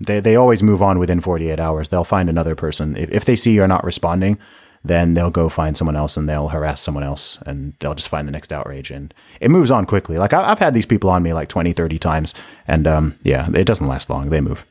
[0.00, 1.88] They, they always move on within 48 hours.
[1.88, 2.96] They'll find another person.
[2.96, 4.38] If, if they see you're not responding,
[4.88, 8.26] then they'll go find someone else and they'll harass someone else and they'll just find
[8.26, 8.90] the next outrage.
[8.90, 10.18] And it moves on quickly.
[10.18, 12.34] Like I, I've had these people on me like 20, 30 times.
[12.66, 14.30] And um, yeah, it doesn't last long.
[14.30, 14.66] They move.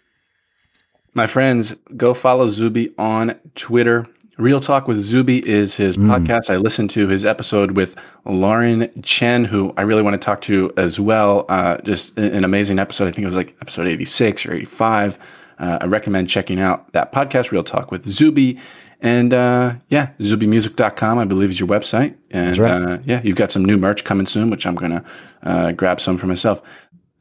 [1.13, 4.07] My friends, go follow Zuby on Twitter.
[4.38, 6.51] Real Talk with Zuby is his podcast.
[6.51, 10.72] I listened to his episode with Lauren Chen, who I really want to talk to
[10.78, 11.47] as well.
[11.49, 13.07] Uh, just an amazing episode.
[13.07, 15.18] I think it was like episode 86 or 85.
[15.57, 18.59] Uh, I recommend checking out that podcast, Real Talk with Zuby.
[18.99, 22.15] And uh, yeah, zubymusic.com, I believe, is your website.
[22.31, 22.81] And right.
[22.81, 25.03] uh, yeah, you've got some new merch coming soon, which I'm going to
[25.43, 26.61] uh, grab some for myself.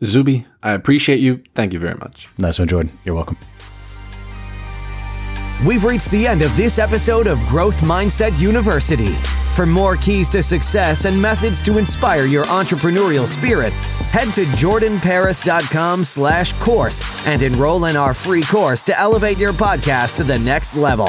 [0.03, 1.43] Zuby, I appreciate you.
[1.55, 2.29] Thank you very much.
[2.39, 2.99] Nice one, Jordan.
[3.05, 3.37] You're welcome.
[5.67, 9.15] We've reached the end of this episode of Growth Mindset University.
[9.55, 13.73] For more keys to success and methods to inspire your entrepreneurial spirit,
[14.13, 20.17] head to jordanparis.com slash course and enroll in our free course to elevate your podcast
[20.17, 21.09] to the next level.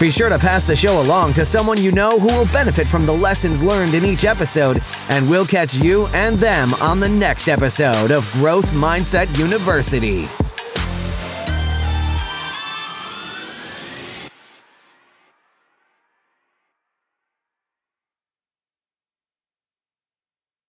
[0.00, 3.04] Be sure to pass the show along to someone you know who will benefit from
[3.04, 4.78] the lessons learned in each episode,
[5.08, 10.28] and we'll catch you and them on the next episode of Growth Mindset University.